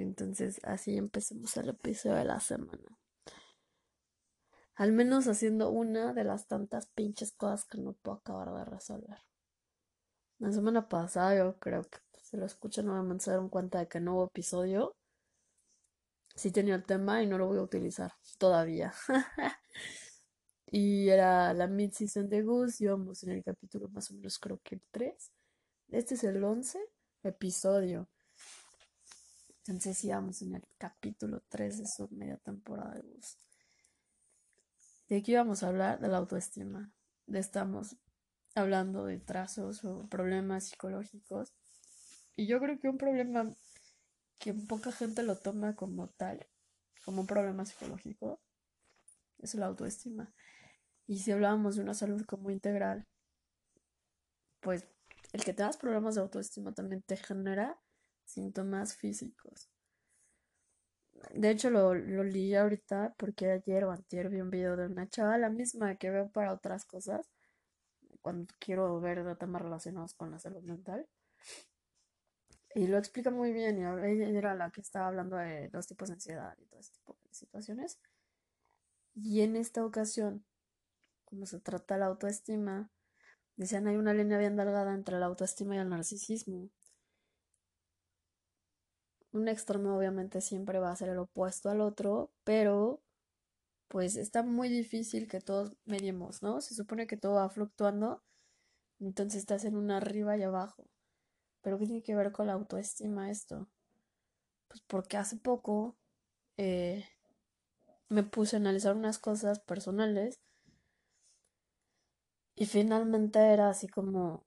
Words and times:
Entonces 0.00 0.60
así 0.64 0.96
empecemos 0.96 1.56
el 1.56 1.70
episodio 1.70 2.16
de 2.16 2.24
la 2.24 2.40
semana. 2.40 2.98
Al 4.74 4.92
menos 4.92 5.28
haciendo 5.28 5.70
una 5.70 6.14
de 6.14 6.24
las 6.24 6.46
tantas 6.46 6.86
pinches 6.86 7.32
cosas 7.32 7.66
que 7.66 7.78
no 7.78 7.92
puedo 7.92 8.18
acabar 8.18 8.52
de 8.52 8.64
resolver. 8.64 9.18
La 10.38 10.50
semana 10.50 10.88
pasada 10.88 11.36
yo 11.36 11.58
creo 11.58 11.82
que 11.82 11.98
pues, 12.10 12.24
si 12.24 12.36
lo 12.36 12.46
escuchan 12.46 12.86
nuevamente 12.86 13.24
se 13.24 13.30
dieron 13.30 13.48
cuenta 13.48 13.78
de 13.80 13.88
que 13.88 14.00
no 14.00 14.14
hubo 14.14 14.26
episodio. 14.26 14.96
Sí 16.34 16.50
tenía 16.50 16.74
el 16.74 16.84
tema 16.84 17.22
y 17.22 17.26
no 17.26 17.36
lo 17.36 17.46
voy 17.46 17.58
a 17.58 17.62
utilizar 17.62 18.12
todavía. 18.38 18.94
y 20.66 21.10
era 21.10 21.52
la 21.52 21.66
mid-season 21.66 22.28
de 22.28 22.42
Goose. 22.42 22.84
Íbamos 22.84 23.22
en 23.24 23.32
el 23.32 23.44
capítulo 23.44 23.88
más 23.90 24.10
o 24.10 24.14
menos 24.14 24.38
creo 24.38 24.58
que 24.64 24.76
el 24.76 24.82
3. 24.90 25.32
Este 25.88 26.14
es 26.14 26.24
el 26.24 26.42
11 26.42 26.80
episodio. 27.24 28.08
Entonces 29.66 30.02
íbamos 30.02 30.42
en 30.42 30.56
el 30.56 30.62
capítulo 30.76 31.42
3 31.48 31.78
de 31.78 31.86
su 31.86 32.08
media 32.08 32.36
temporada 32.38 32.94
de 32.94 33.02
Goose. 33.02 33.36
De 35.08 35.18
aquí 35.18 35.32
íbamos 35.32 35.62
a 35.62 35.68
hablar 35.68 36.00
de 36.00 36.08
la 36.08 36.18
autoestima. 36.18 36.92
De 37.26 37.38
estamos 37.38 37.96
hablando 38.56 39.04
de 39.04 39.20
trazos 39.20 39.84
o 39.84 40.08
problemas 40.08 40.64
psicológicos. 40.64 41.54
Y 42.34 42.46
yo 42.48 42.58
creo 42.58 42.80
que 42.80 42.88
un 42.88 42.98
problema 42.98 43.54
que 44.40 44.52
poca 44.52 44.90
gente 44.90 45.22
lo 45.22 45.38
toma 45.38 45.76
como 45.76 46.08
tal, 46.08 46.44
como 47.04 47.20
un 47.20 47.26
problema 47.28 47.64
psicológico, 47.64 48.40
es 49.38 49.54
la 49.54 49.66
autoestima. 49.66 50.34
Y 51.06 51.18
si 51.18 51.30
hablábamos 51.30 51.76
de 51.76 51.82
una 51.82 51.94
salud 51.94 52.24
como 52.26 52.50
integral, 52.50 53.06
pues 54.60 54.86
el 55.32 55.44
que 55.44 55.54
tengas 55.54 55.76
problemas 55.76 56.16
de 56.16 56.22
autoestima 56.22 56.72
también 56.72 57.02
te 57.02 57.16
genera 57.16 57.78
síntomas 58.24 58.96
físicos. 58.96 59.68
De 61.34 61.50
hecho, 61.50 61.70
lo, 61.70 61.94
lo 61.94 62.24
leí 62.24 62.54
ahorita 62.54 63.14
porque 63.16 63.50
ayer 63.50 63.84
o 63.84 63.92
antier 63.92 64.28
vi 64.28 64.40
un 64.40 64.50
video 64.50 64.76
de 64.76 64.86
una 64.86 65.08
chava, 65.08 65.38
la 65.38 65.50
misma 65.50 65.96
que 65.96 66.10
veo 66.10 66.30
para 66.30 66.52
otras 66.52 66.84
cosas, 66.84 67.30
cuando 68.20 68.52
quiero 68.58 69.00
ver 69.00 69.36
temas 69.36 69.62
relacionados 69.62 70.14
con 70.14 70.30
la 70.30 70.38
salud 70.38 70.62
mental. 70.62 71.06
Y 72.74 72.86
lo 72.86 72.96
explica 72.96 73.30
muy 73.30 73.52
bien. 73.52 73.78
Y 73.78 73.82
ella 73.84 74.28
era 74.28 74.54
la 74.54 74.70
que 74.70 74.80
estaba 74.80 75.08
hablando 75.08 75.36
de 75.36 75.68
los 75.72 75.86
tipos 75.86 76.08
de 76.08 76.14
ansiedad 76.14 76.56
y 76.58 76.64
todo 76.66 76.80
este 76.80 76.96
tipo 76.98 77.16
de 77.24 77.34
situaciones. 77.34 77.98
Y 79.14 79.42
en 79.42 79.56
esta 79.56 79.84
ocasión, 79.84 80.44
como 81.24 81.44
se 81.44 81.60
trata 81.60 81.98
la 81.98 82.06
autoestima, 82.06 82.90
decían 83.56 83.86
hay 83.86 83.96
una 83.96 84.14
línea 84.14 84.38
bien 84.38 84.56
delgada 84.56 84.94
entre 84.94 85.18
la 85.18 85.26
autoestima 85.26 85.76
y 85.76 85.78
el 85.78 85.88
narcisismo. 85.90 86.70
Un 89.32 89.48
extremo 89.48 89.96
obviamente 89.96 90.40
siempre 90.40 90.78
va 90.78 90.90
a 90.90 90.96
ser 90.96 91.08
el 91.08 91.18
opuesto 91.18 91.70
al 91.70 91.80
otro, 91.80 92.32
pero 92.44 93.02
pues 93.88 94.16
está 94.16 94.42
muy 94.42 94.68
difícil 94.68 95.28
que 95.28 95.40
todos 95.40 95.76
mediemos, 95.84 96.42
¿no? 96.42 96.60
Se 96.60 96.74
supone 96.74 97.06
que 97.06 97.16
todo 97.16 97.34
va 97.34 97.50
fluctuando, 97.50 98.22
entonces 99.00 99.40
estás 99.40 99.64
en 99.64 99.76
una 99.76 99.98
arriba 99.98 100.36
y 100.36 100.42
abajo. 100.42 100.86
Pero 101.62 101.78
¿qué 101.78 101.86
tiene 101.86 102.02
que 102.02 102.14
ver 102.14 102.32
con 102.32 102.46
la 102.46 102.54
autoestima 102.54 103.30
esto? 103.30 103.68
Pues 104.68 104.82
porque 104.86 105.16
hace 105.18 105.36
poco 105.36 105.96
eh, 106.56 107.04
me 108.08 108.22
puse 108.22 108.56
a 108.56 108.60
analizar 108.60 108.96
unas 108.96 109.18
cosas 109.18 109.60
personales 109.60 110.40
y 112.54 112.66
finalmente 112.66 113.38
era 113.38 113.68
así 113.68 113.88
como, 113.88 114.46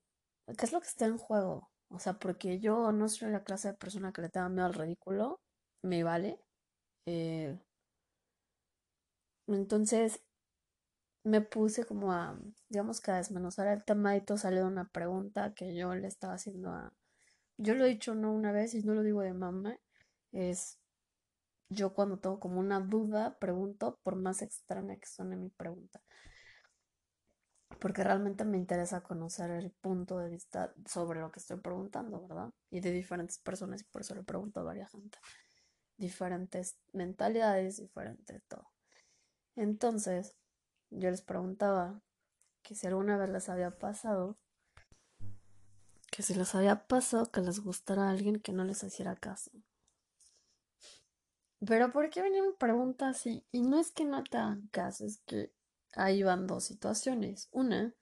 ¿qué 0.57 0.65
es 0.65 0.71
lo 0.71 0.81
que 0.81 0.87
está 0.87 1.05
en 1.05 1.17
juego? 1.17 1.69
O 1.89 1.99
sea, 1.99 2.13
porque 2.19 2.59
yo 2.59 2.91
no 2.91 3.07
soy 3.09 3.31
la 3.31 3.43
clase 3.43 3.69
de 3.69 3.73
persona 3.75 4.11
que 4.11 4.21
le 4.21 4.29
tenga 4.29 4.49
miedo 4.49 4.65
al 4.65 4.73
ridículo, 4.73 5.41
me 5.81 6.03
vale. 6.03 6.39
Eh, 7.05 7.57
entonces 9.47 10.21
me 11.23 11.41
puse 11.41 11.85
como 11.85 12.11
a, 12.13 12.39
digamos 12.69 13.01
que 13.01 13.11
a 13.11 13.17
desmenuzar 13.17 13.67
el 13.67 13.83
tema 13.83 14.15
y 14.15 14.21
todo 14.21 14.37
salió 14.37 14.65
una 14.67 14.87
pregunta 14.89 15.53
que 15.53 15.75
yo 15.75 15.95
le 15.95 16.07
estaba 16.07 16.35
haciendo 16.35 16.69
a, 16.69 16.93
yo 17.57 17.73
lo 17.75 17.85
he 17.85 17.89
dicho 17.89 18.15
no 18.15 18.33
una 18.33 18.51
vez 18.51 18.73
y 18.75 18.83
no 18.83 18.93
lo 18.93 19.03
digo 19.03 19.21
de 19.21 19.33
mamá, 19.33 19.77
es 20.31 20.79
yo 21.69 21.93
cuando 21.93 22.19
tengo 22.19 22.39
como 22.39 22.59
una 22.59 22.79
duda 22.79 23.37
pregunto 23.39 23.99
por 24.03 24.15
más 24.15 24.41
extraña 24.41 24.97
que 24.97 25.07
suene 25.07 25.35
mi 25.35 25.49
pregunta 25.49 26.01
porque 27.79 28.03
realmente 28.03 28.45
me 28.45 28.57
interesa 28.57 29.01
conocer 29.01 29.51
el 29.51 29.71
punto 29.71 30.17
de 30.19 30.29
vista 30.29 30.73
sobre 30.85 31.19
lo 31.19 31.31
que 31.31 31.39
estoy 31.39 31.59
preguntando, 31.59 32.21
¿verdad? 32.27 32.51
Y 32.69 32.79
de 32.79 32.91
diferentes 32.91 33.37
personas, 33.39 33.81
y 33.81 33.83
por 33.85 34.01
eso 34.01 34.15
le 34.15 34.23
pregunto 34.23 34.59
a 34.59 34.63
varias 34.63 34.91
gente. 34.91 35.17
Diferentes 35.97 36.77
mentalidades, 36.93 37.77
diferente 37.77 38.41
todo. 38.47 38.67
Entonces, 39.55 40.35
yo 40.89 41.09
les 41.09 41.21
preguntaba 41.21 42.01
que 42.61 42.75
si 42.75 42.87
alguna 42.87 43.17
vez 43.17 43.29
les 43.29 43.49
había 43.49 43.77
pasado, 43.77 44.37
que 46.11 46.23
si 46.23 46.33
les 46.33 46.55
había 46.55 46.87
pasado 46.87 47.31
que 47.31 47.41
les 47.41 47.59
gustara 47.59 48.07
a 48.07 48.09
alguien 48.09 48.39
que 48.39 48.53
no 48.53 48.63
les 48.63 48.83
hiciera 48.83 49.15
caso. 49.15 49.51
Pero 51.65 51.91
¿por 51.91 52.09
qué 52.09 52.21
venía 52.21 52.43
mi 52.43 52.53
pregunta 52.53 53.09
así? 53.09 53.45
Y 53.51 53.61
no 53.61 53.79
es 53.79 53.91
que 53.91 54.05
no 54.05 54.23
te 54.23 54.37
hagan 54.37 54.67
caso, 54.67 55.05
es 55.05 55.19
que 55.25 55.54
ahí 55.95 56.23
van 56.23 56.47
dos 56.47 56.65
situaciones. 56.65 57.49
Una, 57.51 57.93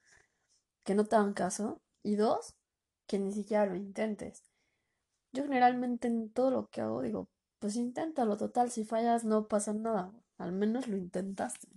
que 0.84 0.96
no 0.96 1.06
te 1.06 1.16
hagan 1.16 1.34
caso. 1.34 1.82
Y 2.04 2.16
dos, 2.16 2.56
que 3.08 3.20
ni 3.20 3.32
siquiera 3.32 3.66
lo 3.66 3.76
intentes. 3.76 4.44
Yo 5.32 5.44
generalmente 5.44 6.08
en 6.08 6.32
todo 6.32 6.52
lo 6.52 6.68
que 6.68 6.82
hago 6.82 7.02
digo, 7.02 7.30
pues 7.60 7.76
inténtalo, 7.76 8.38
total, 8.38 8.70
si 8.72 8.84
fallas 8.84 9.24
no 9.24 9.48
pasa 9.48 9.74
nada, 9.74 10.12
al 10.38 10.52
menos 10.52 10.88
lo 10.88 10.98
intentaste. 10.98 11.68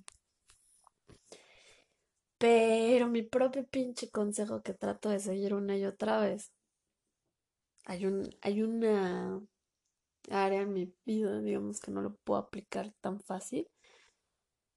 Pero 2.39 3.09
mi 3.09 3.23
propio 3.23 3.67
pinche 3.67 4.11
consejo 4.11 4.63
que 4.63 4.75
trato 4.75 5.09
de 5.09 5.21
seguir 5.21 5.55
una 5.55 5.77
y 5.77 5.87
otra 5.87 6.21
vez. 6.21 6.53
Hay 7.87 8.05
un, 8.05 8.29
hay 8.43 8.63
una 8.63 9.41
área 10.31 10.63
en 10.63 10.73
mi 10.73 10.93
vida, 11.05 11.41
digamos, 11.41 11.81
que 11.81 11.91
no 11.91 12.03
lo 12.03 12.15
puedo 12.17 12.41
aplicar 12.41 12.93
tan 13.01 13.21
fácil. 13.21 13.69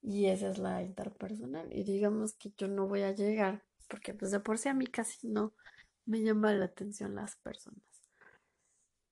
Y 0.01 0.27
esa 0.27 0.49
es 0.49 0.57
la 0.57 0.81
interpersonal. 0.83 1.67
Y 1.71 1.83
digamos 1.83 2.33
que 2.33 2.51
yo 2.57 2.67
no 2.67 2.87
voy 2.87 3.01
a 3.01 3.11
llegar, 3.11 3.63
porque 3.87 4.13
pues 4.13 4.31
de 4.31 4.39
por 4.39 4.57
sí 4.57 4.69
a 4.69 4.73
mí 4.73 4.87
casi 4.87 5.27
no 5.27 5.53
me 6.05 6.21
llama 6.21 6.53
la 6.53 6.65
atención 6.65 7.15
las 7.15 7.35
personas. 7.37 7.83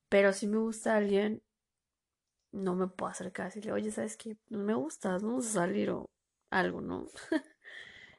Pero 0.10 0.34
si 0.34 0.48
me 0.48 0.58
gusta 0.58 0.96
alguien, 0.96 1.44
no 2.52 2.76
me 2.76 2.88
puedo 2.88 3.12
acercar 3.12 3.46
y 3.46 3.50
decirle, 3.50 3.72
oye, 3.74 3.92
¿sabes 3.92 4.18
qué? 4.18 4.38
Me 4.50 4.74
gustas, 4.74 5.24
vamos 5.24 5.48
a 5.48 5.52
salir 5.52 5.92
o 5.92 6.10
algo, 6.50 6.82
¿no? 6.82 7.08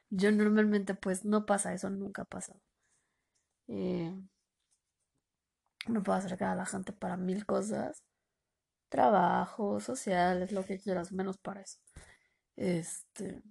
yo 0.09 0.31
normalmente 0.31 0.95
pues 0.95 1.25
no 1.25 1.45
pasa 1.45 1.73
eso, 1.73 1.89
nunca 1.89 2.23
ha 2.23 2.25
pasado. 2.25 2.59
Eh, 3.67 4.13
me 5.87 6.01
puedo 6.01 6.17
acercar 6.17 6.49
a 6.49 6.55
la 6.55 6.65
gente 6.65 6.93
para 6.93 7.17
mil 7.17 7.45
cosas. 7.45 8.03
Trabajo, 8.89 9.79
sociales, 9.79 10.51
lo 10.51 10.65
que 10.65 10.79
quieras, 10.79 11.11
menos 11.11 11.37
para 11.37 11.61
eso. 11.61 11.79
Este. 12.59 13.41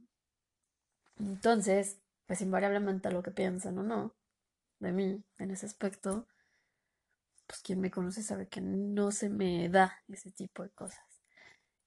Entonces, 1.16 1.98
pues 2.26 2.42
invariablemente 2.42 3.10
lo 3.10 3.22
que 3.22 3.30
piensan 3.30 3.78
o 3.78 3.82
no 3.82 4.14
de 4.80 4.92
mí 4.92 5.24
en 5.38 5.50
ese 5.50 5.64
aspecto, 5.64 6.28
pues 7.46 7.62
quien 7.62 7.80
me 7.80 7.90
conoce 7.90 8.22
sabe 8.22 8.48
que 8.48 8.60
no 8.60 9.10
se 9.10 9.30
me 9.30 9.70
da 9.70 9.98
ese 10.08 10.30
tipo 10.30 10.62
de 10.62 10.68
cosas. 10.70 11.02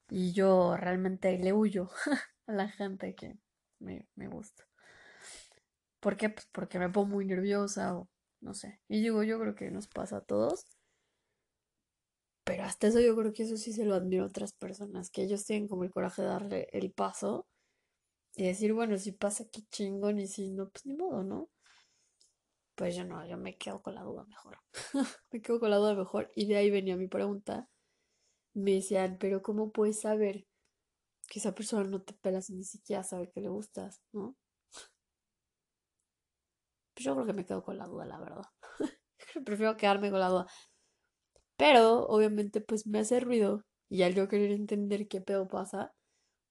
Y 0.09 0.33
yo 0.33 0.75
realmente 0.75 1.37
le 1.37 1.53
huyo 1.53 1.91
a 2.47 2.53
la 2.53 2.67
gente 2.69 3.13
que 3.13 3.37
me, 3.79 4.07
me 4.15 4.27
gusta. 4.27 4.67
¿Por 5.99 6.17
qué? 6.17 6.29
Pues 6.29 6.47
porque 6.51 6.79
me 6.79 6.89
pongo 6.89 7.07
muy 7.07 7.25
nerviosa 7.25 7.95
o 7.95 8.09
no 8.41 8.55
sé. 8.55 8.81
Y 8.87 8.99
digo, 9.01 9.21
yo 9.21 9.39
creo 9.39 9.53
que 9.53 9.69
nos 9.69 9.87
pasa 9.87 10.17
a 10.17 10.21
todos. 10.21 10.65
Pero 12.43 12.63
hasta 12.63 12.87
eso 12.87 12.99
yo 12.99 13.15
creo 13.15 13.33
que 13.33 13.43
eso 13.43 13.57
sí 13.57 13.73
se 13.73 13.85
lo 13.85 13.95
admiro 13.95 14.23
a 14.23 14.27
otras 14.27 14.53
personas, 14.53 15.09
que 15.09 15.23
ellos 15.23 15.45
tienen 15.45 15.67
como 15.67 15.83
el 15.83 15.91
coraje 15.91 16.21
de 16.23 16.27
darle 16.27 16.67
el 16.71 16.91
paso 16.91 17.47
y 18.35 18.45
decir, 18.45 18.73
bueno, 18.73 18.97
si 18.97 19.11
pasa, 19.11 19.45
qué 19.51 19.61
chingón, 19.69 20.19
y 20.19 20.27
si 20.27 20.49
no, 20.51 20.69
pues 20.69 20.85
ni 20.85 20.95
modo, 20.95 21.23
¿no? 21.23 21.49
Pues 22.75 22.95
yo 22.95 23.03
no, 23.05 23.25
yo 23.27 23.37
me 23.37 23.57
quedo 23.57 23.81
con 23.81 23.95
la 23.95 24.01
duda 24.03 24.25
mejor. 24.25 24.57
me 25.31 25.41
quedo 25.41 25.59
con 25.59 25.69
la 25.69 25.77
duda 25.77 25.93
mejor. 25.95 26.31
Y 26.35 26.47
de 26.47 26.57
ahí 26.57 26.71
venía 26.71 26.95
mi 26.97 27.07
pregunta. 27.07 27.67
Me 28.53 28.73
decían, 28.73 29.17
pero 29.19 29.41
¿cómo 29.41 29.71
puedes 29.71 30.01
saber 30.01 30.47
que 31.29 31.39
esa 31.39 31.53
persona 31.55 31.83
no 31.89 32.01
te 32.01 32.13
pelas 32.13 32.49
ni 32.49 32.63
siquiera 32.63 33.03
sabe 33.03 33.29
que 33.31 33.41
le 33.41 33.49
gustas, 33.49 34.01
¿no? 34.13 34.35
Pues 36.93 37.05
yo 37.05 37.13
creo 37.15 37.25
que 37.25 37.33
me 37.33 37.45
quedo 37.45 37.63
con 37.63 37.77
la 37.77 37.85
duda, 37.85 38.05
la 38.05 38.19
verdad. 38.19 38.43
Prefiero 39.45 39.77
quedarme 39.77 40.11
con 40.11 40.19
la 40.19 40.29
duda. 40.29 40.47
Pero 41.61 42.07
obviamente 42.07 42.59
pues 42.59 42.87
me 42.87 42.97
hace 42.97 43.19
ruido 43.19 43.63
y 43.87 44.01
al 44.01 44.15
yo 44.15 44.27
querer 44.27 44.49
entender 44.49 45.07
qué 45.07 45.21
pedo 45.21 45.47
pasa, 45.47 45.93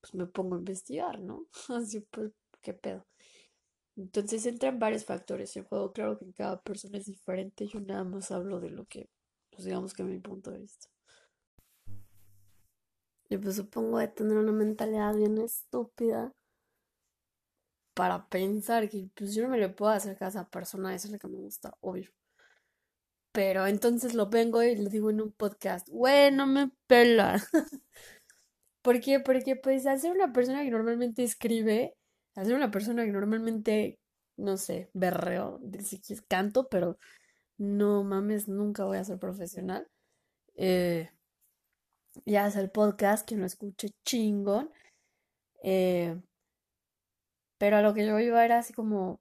pues 0.01 0.15
me 0.15 0.27
pongo 0.29 0.55
a 0.55 0.59
investigar, 0.61 1.19
¿no? 1.19 1.49
Así 1.69 1.99
pues, 2.13 2.31
¿qué 2.63 2.75
pedo? 2.75 3.05
Entonces 3.97 4.47
entran 4.47 4.79
varios 4.79 5.05
factores 5.05 5.57
en 5.57 5.65
juego. 5.65 5.93
Claro 5.93 6.17
que 6.17 6.33
cada 6.33 6.63
persona 6.63 6.99
es 6.99 7.07
diferente. 7.07 7.67
Yo 7.67 7.81
nada 7.81 8.05
más 8.05 8.31
hablo 8.31 8.61
de 8.61 8.71
lo 8.71 8.85
que, 8.87 9.11
pues 9.51 9.65
digamos 9.65 9.95
que 9.95 10.05
mi 10.05 10.21
punto 10.21 10.53
de 10.53 10.61
vista. 10.61 10.89
Y 13.29 13.37
pues 13.37 13.57
supongo 13.57 13.99
de 13.99 14.07
tener 14.07 14.37
una 14.37 14.53
mentalidad 14.53 15.17
bien 15.17 15.39
estúpida 15.39 16.33
para 17.95 18.29
pensar 18.29 18.89
que 18.89 19.11
pues 19.17 19.35
yo 19.35 19.43
no 19.43 19.49
me 19.49 19.59
le 19.59 19.71
puedo 19.71 19.91
acercar 19.91 20.27
a 20.27 20.29
esa 20.29 20.49
persona 20.49 20.91
a 20.91 20.93
decirle 20.93 21.19
que 21.19 21.27
me 21.27 21.39
gusta, 21.39 21.77
obvio. 21.81 22.13
Pero 23.33 23.67
entonces 23.67 24.15
lo 24.15 24.29
vengo 24.29 24.63
y 24.63 24.77
lo 24.77 24.91
digo 24.91 25.11
en 25.11 25.21
un 25.21 25.33
podcast, 25.33 25.89
güey, 25.89 26.33
no 26.33 26.47
me 26.47 26.71
pela. 26.87 27.43
¿Por 28.83 29.01
qué? 29.01 29.21
Porque 29.21 29.57
pues 29.57 29.85
ser 29.85 30.13
una 30.13 30.33
persona 30.33 30.63
que 30.63 30.71
normalmente 30.71 31.23
escribe, 31.23 31.95
ser 32.35 32.55
una 32.55 32.71
persona 32.71 33.05
que 33.05 33.13
normalmente, 33.13 33.99
no 34.37 34.57
sé, 34.57 34.91
berreo, 34.95 35.61
que 35.73 36.17
canto, 36.29 36.69
pero 36.69 36.99
no 37.59 38.03
mames, 38.05 38.49
nunca 38.49 38.85
voy 38.85 38.99
a 38.99 39.05
ser 39.05 39.19
profesional. 39.19 39.87
Eh, 40.57 41.11
ya 42.25 42.47
hace 42.47 42.61
el 42.61 42.71
podcast, 42.71 43.29
que 43.29 43.37
no 43.37 43.47
escuche 43.47 43.91
chingón. 44.05 44.71
Eh, 45.63 46.19
pero 47.59 47.77
a 47.77 47.83
lo 47.83 47.93
que 47.95 48.07
yo 48.07 48.19
iba 48.19 48.45
era 48.45 48.59
así 48.59 48.73
como, 48.73 49.21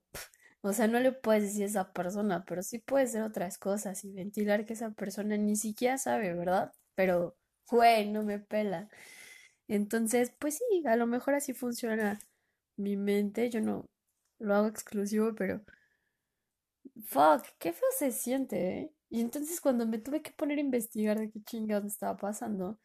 o 0.61 0.73
sea, 0.73 0.88
no 0.88 1.00
le 1.00 1.11
puedes 1.13 1.44
decir 1.44 1.63
a 1.63 1.65
esa 1.67 1.94
persona, 1.94 2.45
pero 2.45 2.63
sí 2.63 2.79
puedes 2.79 3.09
hacer 3.11 3.23
otras 3.23 3.57
cosas 3.57 4.03
y 4.03 4.11
ventilar 4.13 4.65
que 4.65 4.73
esa 4.73 4.91
persona 4.91 5.38
ni 5.38 5.56
siquiera 5.56 5.97
sabe, 5.97 6.33
¿verdad? 6.33 6.73
Pero, 6.95 7.38
güey, 7.69 8.09
no 8.09 8.23
me 8.23 8.39
pela. 8.39 8.89
Entonces, 9.67 10.33
pues 10.39 10.57
sí, 10.57 10.83
a 10.85 10.95
lo 10.97 11.07
mejor 11.07 11.35
así 11.35 11.53
funciona 11.53 12.19
mi 12.77 12.97
mente. 12.97 13.50
Yo 13.50 13.61
no 13.61 13.89
lo 14.39 14.56
hago 14.56 14.67
exclusivo, 14.67 15.35
pero 15.35 15.61
fuck, 17.06 17.44
qué 17.59 17.73
feo 17.73 17.88
se 17.97 18.11
siente, 18.11 18.79
¿eh? 18.79 18.94
Y 19.09 19.21
entonces 19.21 19.59
cuando 19.61 19.88
me 19.88 19.97
tuve 20.00 20.21
que 20.21 20.31
poner 20.31 20.57
a 20.59 20.61
investigar 20.61 21.19
de 21.19 21.31
qué 21.31 21.41
chingados 21.44 21.83
me 21.83 21.89
estaba 21.89 22.17
pasando, 22.17 22.79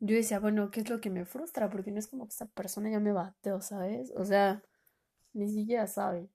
yo 0.00 0.16
decía, 0.16 0.40
bueno, 0.40 0.70
¿qué 0.70 0.80
es 0.80 0.90
lo 0.90 1.00
que 1.00 1.10
me 1.10 1.24
frustra? 1.26 1.70
Porque 1.70 1.90
no 1.92 1.98
es 1.98 2.08
como 2.08 2.26
que 2.26 2.30
esta 2.32 2.46
persona 2.46 2.90
ya 2.90 3.00
me 3.00 3.12
bateó, 3.12 3.60
¿sabes? 3.62 4.12
O 4.16 4.24
sea, 4.24 4.62
ni 5.34 5.48
siquiera 5.50 5.86
sabe. 5.86 6.30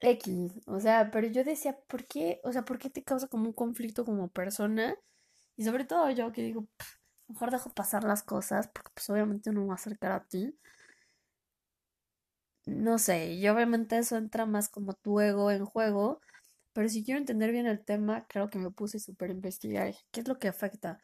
X, 0.00 0.52
o 0.66 0.80
sea, 0.80 1.10
pero 1.10 1.26
yo 1.28 1.44
decía, 1.44 1.78
¿por 1.88 2.06
qué? 2.06 2.40
O 2.44 2.52
sea, 2.52 2.64
¿por 2.64 2.78
qué 2.78 2.90
te 2.90 3.02
causa 3.04 3.28
como 3.28 3.46
un 3.46 3.52
conflicto 3.52 4.04
como 4.04 4.28
persona? 4.28 4.96
Y 5.56 5.64
sobre 5.64 5.84
todo 5.84 6.10
yo 6.10 6.32
que 6.32 6.42
digo, 6.42 6.66
mejor 7.28 7.50
dejo 7.50 7.70
pasar 7.70 8.04
las 8.04 8.22
cosas, 8.22 8.68
porque 8.68 8.90
pues 8.94 9.10
obviamente 9.10 9.52
no 9.52 9.62
me 9.62 9.68
va 9.68 9.74
a 9.74 9.76
acercar 9.76 10.12
a 10.12 10.24
ti. 10.26 10.54
No 12.66 12.98
sé, 12.98 13.32
y 13.34 13.48
obviamente 13.48 13.98
eso 13.98 14.16
entra 14.16 14.46
más 14.46 14.68
como 14.68 14.94
tu 14.94 15.20
ego 15.20 15.50
en 15.50 15.64
juego, 15.64 16.20
pero 16.72 16.88
si 16.88 17.04
quiero 17.04 17.18
entender 17.18 17.52
bien 17.52 17.66
el 17.66 17.84
tema, 17.84 18.26
creo 18.28 18.48
que 18.50 18.58
me 18.58 18.70
puse 18.70 18.98
súper 19.00 19.30
investigar 19.30 19.94
qué 20.12 20.20
es 20.20 20.28
lo 20.28 20.38
que 20.38 20.48
afecta. 20.48 21.00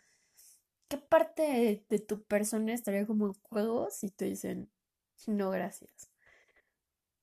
¿Qué 0.88 0.98
parte 0.98 1.84
de, 1.88 1.98
tu 1.98 2.22
persona 2.24 2.72
estaría 2.74 3.06
como 3.06 3.26
en 3.26 3.32
juego 3.42 3.88
si 3.90 4.10
te 4.10 4.26
dicen 4.26 4.70
no 5.26 5.50
gracias? 5.50 6.10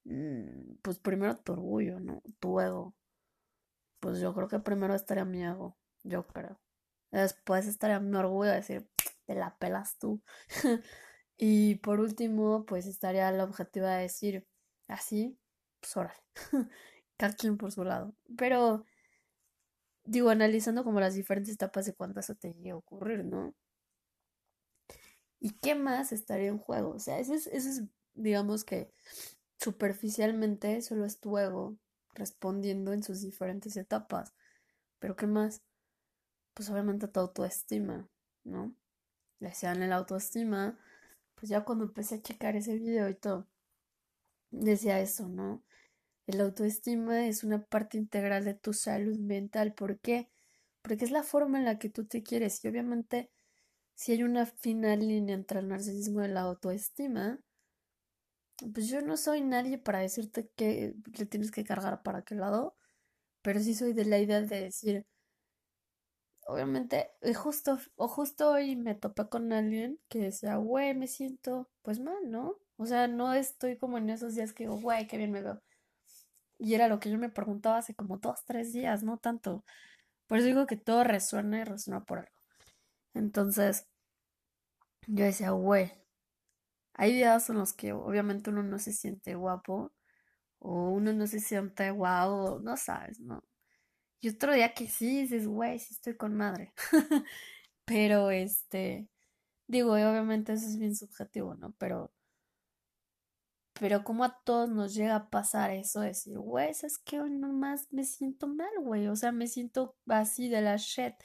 Mm, 0.06 0.76
pues 0.82 1.00
primero 1.00 1.38
tu 1.38 1.54
orgullo, 1.54 2.00
¿no? 2.00 2.22
Tu 2.40 2.60
ego. 2.60 2.96
Pues 4.00 4.20
yo 4.20 4.34
creo 4.34 4.48
que 4.48 4.60
primero 4.60 4.94
estaría 4.96 5.26
mi 5.26 5.44
ego, 5.44 5.78
yo 6.04 6.28
creo. 6.28 6.60
Después 7.12 7.68
estaría 7.68 8.00
mi 8.00 8.18
orgullo 8.18 8.50
de 8.50 8.58
decir, 8.58 8.90
te 9.26 9.36
la 9.36 9.56
pelas 9.58 9.98
tú. 9.98 10.22
y 11.38 11.76
por 11.76 12.00
último, 12.00 12.66
pues 12.66 12.86
estaría 12.88 13.32
la 13.32 13.46
objetiva 13.46 13.96
de 13.96 14.04
decir, 14.04 14.48
así, 14.88 15.38
pues 15.80 15.96
órale. 15.98 16.20
Cada 17.18 17.34
quien 17.34 17.58
por 17.58 17.72
su 17.72 17.84
lado. 17.84 18.14
Pero, 18.38 18.86
digo, 20.06 20.30
analizando 20.30 20.84
como 20.84 21.00
las 21.00 21.14
diferentes 21.16 21.54
etapas 21.54 21.86
de 21.86 21.94
cuando 21.94 22.20
eso 22.20 22.36
te 22.36 22.54
llegue 22.54 22.72
a 22.72 22.78
ocurrir, 22.78 23.24
¿no? 23.26 23.54
¿Y 25.40 25.52
qué 25.60 25.76
más 25.76 26.12
estaría 26.12 26.48
en 26.48 26.58
juego? 26.58 26.92
O 26.92 27.00
sea, 27.00 27.20
eso 27.20 27.34
es, 27.34 27.48
es 27.48 27.84
digamos 28.14 28.64
que 28.64 28.92
superficialmente 29.64 30.82
solo 30.82 31.06
es 31.06 31.20
tu 31.20 31.38
ego 31.38 31.78
respondiendo 32.14 32.94
en 32.94 33.04
sus 33.04 33.22
diferentes 33.22 33.78
etapas. 33.78 34.34
Pero 35.00 35.16
¿qué 35.16 35.28
más? 35.28 35.64
Pues 36.54 36.70
obviamente 36.70 37.08
tu 37.08 37.20
autoestima, 37.20 38.08
¿no? 38.44 38.76
decían 39.44 39.84
el 39.84 39.92
autoestima, 39.92 40.80
pues 41.36 41.50
ya 41.50 41.64
cuando 41.64 41.86
empecé 41.86 42.16
a 42.16 42.22
checar 42.22 42.56
ese 42.56 42.76
video 42.76 43.10
y 43.10 43.16
todo, 43.16 43.48
decía 44.52 45.00
eso, 45.00 45.28
¿no? 45.28 45.64
El 46.26 46.40
autoestima 46.40 47.28
es 47.28 47.44
una 47.44 47.64
parte 47.66 47.98
integral 47.98 48.46
de 48.46 48.54
tu 48.54 48.72
salud 48.72 49.18
mental. 49.20 49.74
¿Por 49.74 50.00
qué? 50.00 50.30
Porque 50.82 51.04
es 51.04 51.12
la 51.12 51.24
forma 51.24 51.60
en 51.60 51.66
la 51.66 51.80
que 51.80 51.90
tú 51.90 52.06
te 52.06 52.24
quieres. 52.24 52.64
Y 52.64 52.70
obviamente, 52.70 53.30
si 53.94 54.14
hay 54.14 54.24
una 54.24 54.46
fina 54.46 54.96
línea 54.96 55.36
entre 55.36 55.60
el 55.60 55.68
narcisismo 55.68 56.24
y 56.24 56.30
la 56.30 56.42
autoestima, 56.42 57.40
pues 58.74 58.88
yo 58.90 59.02
no 59.02 59.18
soy 59.18 59.42
nadie 59.42 59.78
para 59.78 60.00
decirte 60.00 60.50
que 60.56 60.96
le 61.18 61.26
tienes 61.26 61.52
que 61.52 61.64
cargar 61.64 62.04
para 62.04 62.24
qué 62.24 62.36
lado, 62.36 62.76
pero 63.42 63.60
sí 63.62 63.76
soy 63.76 63.94
de 63.94 64.06
la 64.06 64.20
idea 64.20 64.42
de 64.42 64.62
decir, 64.62 65.06
obviamente, 66.48 67.12
justo, 67.36 67.80
o 67.96 68.08
justo 68.08 68.52
hoy 68.52 68.76
me 68.76 68.96
topé 68.96 69.28
con 69.30 69.52
alguien 69.54 70.00
que 70.10 70.20
decía, 70.20 70.56
güey, 70.58 70.94
me 70.96 71.08
siento 71.08 71.70
pues 71.82 72.00
mal, 72.00 72.30
¿no? 72.30 72.58
O 72.78 72.86
sea, 72.86 73.08
no 73.08 73.34
estoy 73.34 73.78
como 73.78 73.98
en 73.98 74.10
esos 74.10 74.36
días 74.36 74.54
que 74.54 74.64
digo, 74.66 74.78
güey, 74.80 75.08
qué 75.08 75.18
bien 75.18 75.32
me 75.32 75.42
veo. 75.42 75.62
Y 76.60 76.76
era 76.76 76.88
lo 76.88 77.00
que 77.00 77.10
yo 77.12 77.18
me 77.18 77.30
preguntaba 77.30 77.78
hace 77.80 77.96
como 77.96 78.18
dos, 78.18 78.44
tres 78.46 78.74
días, 78.74 79.04
no 79.04 79.18
tanto. 79.18 79.66
Por 80.28 80.38
eso 80.40 80.48
digo 80.48 80.68
que 80.68 80.78
todo 80.78 81.04
resuena 81.04 81.60
y 81.62 81.64
resuena 81.66 82.04
por 82.06 82.20
algo. 82.20 82.32
Entonces, 83.14 83.88
yo 85.08 85.26
decía, 85.26 85.52
güey, 85.52 85.92
hay 86.94 87.14
días 87.14 87.50
en 87.50 87.58
los 87.58 87.74
que 87.74 87.94
obviamente 87.94 88.50
uno 88.50 88.64
no 88.64 88.80
se 88.80 88.94
siente 88.94 89.36
guapo 89.36 89.92
o 90.60 90.90
uno 90.92 91.14
no 91.14 91.28
se 91.28 91.40
siente 91.40 91.92
guau, 91.92 92.60
no 92.62 92.78
sabes, 92.78 93.20
¿no? 93.20 93.44
Y 94.22 94.30
otro 94.30 94.54
día 94.54 94.74
que 94.74 94.88
sí, 94.88 95.22
dices, 95.24 95.48
güey, 95.48 95.80
sí 95.80 95.94
estoy 95.94 96.16
con 96.16 96.36
madre. 96.36 96.74
Pero 97.86 98.32
este, 98.32 99.10
digo, 99.68 99.94
obviamente 99.94 100.54
eso 100.54 100.68
es 100.68 100.78
bien 100.78 100.96
subjetivo, 100.96 101.56
¿no? 101.56 101.74
Pero, 101.78 102.14
pero 103.74 104.04
como 104.04 104.24
a 104.24 104.42
todos 104.46 104.70
nos 104.70 104.94
llega 104.96 105.16
a 105.16 105.30
pasar 105.30 105.72
eso, 105.72 106.02
decir, 106.02 106.38
güey, 106.40 106.70
es 106.70 106.98
que 107.00 107.20
hoy 107.20 107.32
nomás 107.32 107.88
me 107.92 108.04
siento 108.06 108.48
mal, 108.48 108.72
güey, 108.80 109.08
o 109.08 109.16
sea, 109.16 109.32
me 109.32 109.48
siento 109.48 109.98
así 110.08 110.48
de 110.50 110.62
la 110.62 110.78
shit. 110.78 111.16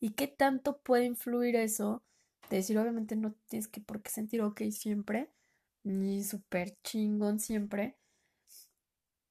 ¿Y 0.00 0.10
qué 0.10 0.28
tanto 0.28 0.80
puede 0.82 1.04
influir 1.06 1.56
eso? 1.56 2.04
De 2.50 2.56
decir, 2.58 2.78
obviamente 2.78 3.16
no 3.16 3.34
tienes 3.48 3.68
que 3.68 3.80
por 3.80 4.02
qué 4.02 4.10
sentir 4.10 4.42
ok 4.42 4.62
siempre, 4.70 5.30
ni 5.82 6.22
súper 6.24 6.76
chingón 6.82 7.40
siempre, 7.40 7.96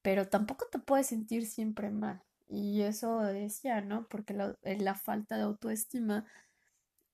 pero 0.02 0.28
tampoco 0.28 0.66
te 0.70 0.78
puedes 0.78 1.06
sentir 1.06 1.46
siempre 1.46 1.90
mal. 1.90 2.22
Y 2.48 2.82
eso 2.82 3.20
decía, 3.20 3.80
¿no? 3.80 4.06
Porque 4.08 4.34
la, 4.34 4.56
la 4.62 4.94
falta 4.94 5.36
de 5.36 5.42
autoestima, 5.44 6.26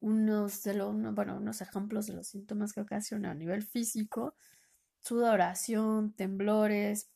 unos 0.00 0.62
de 0.64 0.74
los, 0.74 0.94
bueno, 1.14 1.36
unos 1.36 1.60
ejemplos 1.60 2.06
de 2.06 2.14
los 2.14 2.28
síntomas 2.28 2.72
que 2.72 2.80
ocasiona 2.80 3.30
a 3.32 3.34
nivel 3.34 3.62
físico, 3.62 4.34
sudoración, 5.00 6.12
temblores, 6.14 7.10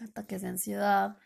ataques 0.00 0.42
de 0.42 0.48
ansiedad, 0.48 1.16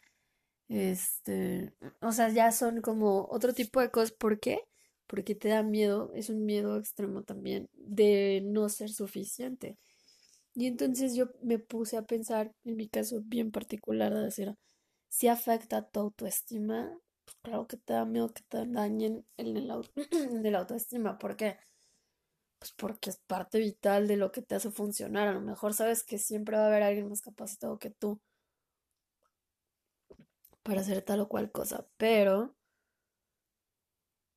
este, 0.68 1.75
o 2.00 2.12
sea, 2.12 2.28
ya 2.30 2.52
son 2.52 2.80
como 2.83 3.26
otro 3.30 3.52
tipo 3.54 3.80
de 3.80 3.90
cosas. 3.90 4.12
¿Por 4.12 4.40
qué? 4.40 4.61
Porque 5.06 5.34
te 5.34 5.49
da 5.49 5.62
miedo, 5.62 6.11
es 6.14 6.30
un 6.30 6.44
miedo 6.44 6.78
extremo 6.78 7.23
también 7.23 7.68
de 7.75 8.42
no 8.44 8.68
ser 8.68 8.90
suficiente. 8.90 9.76
Y 10.54 10.66
entonces 10.66 11.14
yo 11.16 11.26
me 11.42 11.58
puse 11.58 11.96
a 11.96 12.02
pensar, 12.02 12.52
en 12.64 12.76
mi 12.76 12.88
caso 12.88 13.20
bien 13.25 13.50
particular, 13.50 14.14
de 14.14 14.23
decir, 14.23 14.54
si 15.08 15.28
afecta 15.28 15.82
tu 15.88 16.00
autoestima, 16.00 16.90
pues 17.25 17.37
claro 17.42 17.66
que 17.66 17.76
te 17.76 17.92
da 17.94 18.04
miedo 18.04 18.32
que 18.32 18.42
te 18.49 18.66
dañen 18.66 19.26
en 19.37 19.56
el, 19.56 19.70
el 20.46 20.54
autoestima. 20.54 21.18
¿Por 21.18 21.37
qué? 21.37 21.58
Pues 22.58 22.73
porque 22.73 23.11
es 23.11 23.18
parte 23.18 23.58
vital 23.58 24.08
de 24.08 24.16
lo 24.16 24.32
que 24.32 24.42
te 24.42 24.54
hace 24.54 24.70
funcionar. 24.70 25.28
A 25.28 25.32
lo 25.32 25.40
mejor 25.40 25.75
sabes 25.75 26.04
que 26.04 26.18
siempre 26.18 26.56
va 26.56 26.64
a 26.64 26.66
haber 26.68 26.82
alguien 26.82 27.08
más 27.08 27.20
capacitado 27.20 27.78
que 27.78 27.90
tú 27.90 28.20
para 30.62 30.80
hacer 30.80 31.02
tal 31.02 31.20
o 31.20 31.28
cual 31.28 31.52
cosa, 31.52 31.87
pero, 31.96 32.56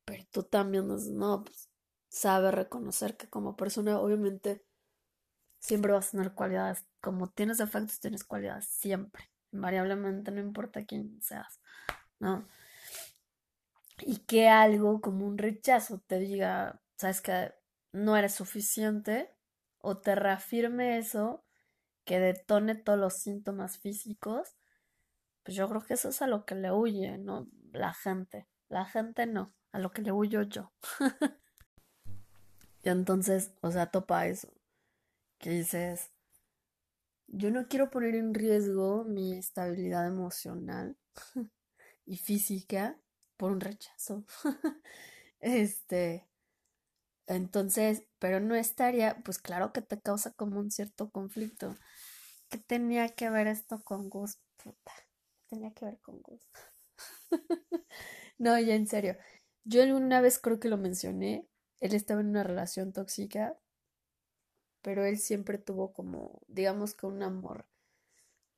pero 0.08 0.24
tú 0.32 0.44
también 0.44 0.88
no, 0.88 1.44
pues, 1.44 1.70
sabes 2.08 2.54
reconocer 2.54 3.18
que 3.18 3.30
como 3.30 3.58
persona, 3.58 4.00
obviamente, 4.00 4.66
siempre 5.60 5.92
vas 5.92 6.08
a 6.08 6.12
tener 6.12 6.34
cualidades. 6.34 6.88
Como 7.02 7.30
tienes 7.30 7.58
defectos, 7.58 8.00
tienes 8.00 8.24
cualidades, 8.24 8.68
siempre 8.70 9.30
invariablemente, 9.52 10.32
no 10.32 10.40
importa 10.40 10.86
quién 10.86 11.22
seas, 11.22 11.60
¿no? 12.20 12.48
Y 14.00 14.20
que 14.20 14.48
algo 14.48 15.02
como 15.02 15.26
un 15.26 15.38
rechazo 15.38 16.00
te 16.08 16.20
diga, 16.20 16.82
sabes 16.96 17.22
que 17.22 17.54
no 17.92 18.16
eres 18.16 18.34
suficiente, 18.34 19.36
o 19.80 19.98
te 19.98 20.16
reafirme 20.16 21.00
eso, 21.00 21.44
que 22.06 22.20
detone 22.20 22.76
todos 22.76 22.98
los 22.98 23.16
síntomas 23.16 23.78
físicos, 23.78 24.56
pues 25.44 25.58
yo 25.58 25.68
creo 25.68 25.82
que 25.82 25.96
eso 25.96 26.10
es 26.10 26.22
a 26.22 26.28
lo 26.28 26.46
que 26.46 26.56
le 26.56 26.72
huye, 26.72 27.18
¿no? 27.18 27.50
La 27.74 27.94
gente. 27.94 28.48
La 28.70 28.86
gente 28.86 29.26
no, 29.26 29.54
a 29.72 29.80
lo 29.80 29.92
que 29.92 30.02
le 30.02 30.12
huyo 30.12 30.42
yo. 30.44 30.72
Y 32.84 32.90
entonces, 32.90 33.52
o 33.60 33.70
sea, 33.70 33.88
topa 33.88 34.28
eso. 34.28 34.54
Que 35.40 35.50
dices, 35.50 36.10
yo 37.28 37.52
no 37.52 37.68
quiero 37.68 37.90
poner 37.90 38.16
en 38.16 38.34
riesgo 38.34 39.04
mi 39.04 39.34
estabilidad 39.34 40.08
emocional 40.08 40.96
y 42.06 42.18
física 42.18 42.98
por 43.36 43.52
un 43.52 43.60
rechazo. 43.60 44.24
este, 45.42 46.28
entonces, 47.28 48.04
pero 48.20 48.40
no 48.40 48.56
estaría, 48.56 49.18
pues 49.24 49.38
claro 49.38 49.74
que 49.74 49.82
te 49.82 50.00
causa 50.00 50.32
como 50.32 50.60
un 50.60 50.72
cierto 50.72 51.12
conflicto. 51.12 51.76
¿Qué 52.50 52.58
tenía 52.58 53.10
que 53.10 53.30
ver 53.30 53.48
esto 53.48 53.84
con 53.84 54.10
Gus? 54.10 54.40
Puta, 54.64 54.94
tenía 55.50 55.72
que 55.74 55.86
ver 55.86 56.00
con 56.00 56.22
Gus. 56.22 56.42
No, 58.38 58.60
ya 58.60 58.76
en 58.76 58.88
serio. 58.88 59.18
Yo 59.64 59.84
alguna 59.84 60.22
vez 60.22 60.40
creo 60.40 60.60
que 60.60 60.70
lo 60.70 60.78
mencioné. 60.78 61.48
Él 61.80 61.94
estaba 61.94 62.22
en 62.22 62.28
una 62.30 62.44
relación 62.44 62.94
tóxica, 62.94 63.58
pero 64.82 65.06
él 65.06 65.18
siempre 65.18 65.58
tuvo 65.58 65.94
como, 65.94 66.42
digamos 66.48 66.96
que 66.96 67.06
un 67.06 67.22
amor 67.24 67.66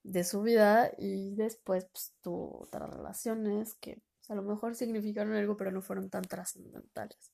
de 0.03 0.23
su 0.23 0.41
vida 0.41 0.91
y 0.97 1.35
después 1.35 1.85
pues, 1.85 2.13
tuvo 2.21 2.61
otras 2.61 2.89
relaciones 2.89 3.75
que 3.75 4.01
a 4.29 4.35
lo 4.35 4.43
mejor 4.43 4.75
significaron 4.75 5.33
algo, 5.33 5.57
pero 5.57 5.71
no 5.71 5.81
fueron 5.81 6.09
tan 6.09 6.23
trascendentales. 6.23 7.31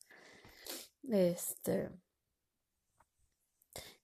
Este. 1.09 1.89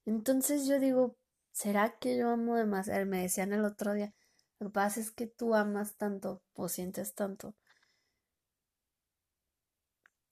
Entonces 0.06 0.68
yo 0.68 0.80
digo, 0.80 1.16
¿será 1.52 1.98
que 2.00 2.18
yo 2.18 2.30
amo 2.30 2.56
demasiado? 2.56 3.06
Me 3.06 3.22
decían 3.22 3.54
el 3.54 3.64
otro 3.66 3.94
día, 3.94 4.14
lo 4.60 4.68
que 4.68 4.74
pasa 4.74 5.00
es 5.00 5.12
que 5.12 5.28
tú 5.28 5.56
amas 5.56 5.96
tanto 5.96 6.44
o 6.54 6.70
sientes 6.70 7.16
tanto. 7.16 7.56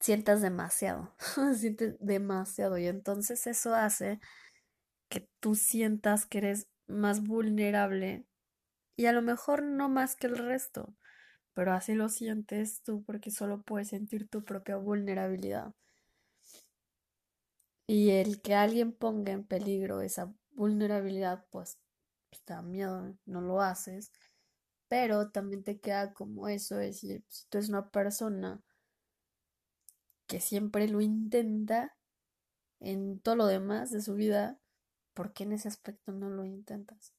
Sientas 0.00 0.40
demasiado, 0.40 1.14
sientes 1.56 1.96
demasiado 2.00 2.78
y 2.78 2.86
entonces 2.86 3.46
eso 3.46 3.74
hace 3.74 4.18
que 5.10 5.28
tú 5.40 5.54
sientas 5.54 6.26
que 6.26 6.38
eres 6.38 6.68
más 6.86 7.22
vulnerable 7.22 8.26
y 8.96 9.06
a 9.06 9.12
lo 9.12 9.22
mejor 9.22 9.62
no 9.62 9.88
más 9.88 10.16
que 10.16 10.26
el 10.26 10.38
resto, 10.38 10.94
pero 11.54 11.72
así 11.72 11.94
lo 11.94 12.08
sientes 12.08 12.82
tú 12.82 13.04
porque 13.04 13.30
solo 13.30 13.62
puedes 13.62 13.88
sentir 13.88 14.28
tu 14.28 14.44
propia 14.44 14.76
vulnerabilidad. 14.76 15.74
Y 17.86 18.10
el 18.10 18.40
que 18.40 18.54
alguien 18.54 18.92
ponga 18.92 19.32
en 19.32 19.44
peligro 19.44 20.00
esa 20.00 20.32
vulnerabilidad, 20.52 21.44
pues, 21.50 21.78
pues 22.30 22.42
te 22.44 22.52
da 22.54 22.62
miedo, 22.62 23.16
no 23.26 23.40
lo 23.40 23.60
haces. 23.60 24.12
Pero 24.88 25.30
también 25.30 25.64
te 25.64 25.80
queda 25.80 26.12
como 26.14 26.48
eso, 26.48 26.80
es 26.80 27.02
decir, 27.02 27.24
si 27.28 27.46
tú 27.48 27.58
eres 27.58 27.68
una 27.68 27.90
persona 27.90 28.62
que 30.30 30.40
siempre 30.40 30.86
lo 30.86 31.00
intenta 31.00 31.96
en 32.78 33.18
todo 33.18 33.34
lo 33.34 33.46
demás 33.46 33.90
de 33.90 34.00
su 34.00 34.14
vida, 34.14 34.60
¿por 35.12 35.32
qué 35.32 35.42
en 35.42 35.54
ese 35.54 35.66
aspecto 35.66 36.12
no 36.12 36.30
lo 36.30 36.44
intentas? 36.44 37.12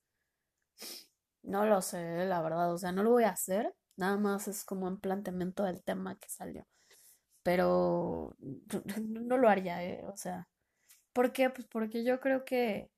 No 1.43 1.65
lo 1.65 1.81
sé, 1.81 2.25
la 2.25 2.41
verdad, 2.41 2.73
o 2.73 2.77
sea, 2.77 2.93
no 2.93 3.03
lo 3.03 3.09
voy 3.11 3.25
a 3.25 3.31
hacer, 3.31 3.75
nada 3.97 4.15
más 4.15 4.47
es 4.47 4.63
como 4.63 4.87
un 4.87 5.01
planteamiento 5.01 5.65
del 5.65 5.83
tema 5.83 6.17
que 6.19 6.29
salió, 6.29 6.65
pero 7.43 8.37
no 9.01 9.37
lo 9.37 9.49
haría, 9.49 9.83
¿eh? 9.83 10.05
o 10.07 10.15
sea, 10.15 10.47
¿por 11.11 11.33
qué? 11.33 11.49
Pues 11.49 11.67
porque 11.67 12.05
yo 12.05 12.21
creo 12.21 12.45
que, 12.45 12.89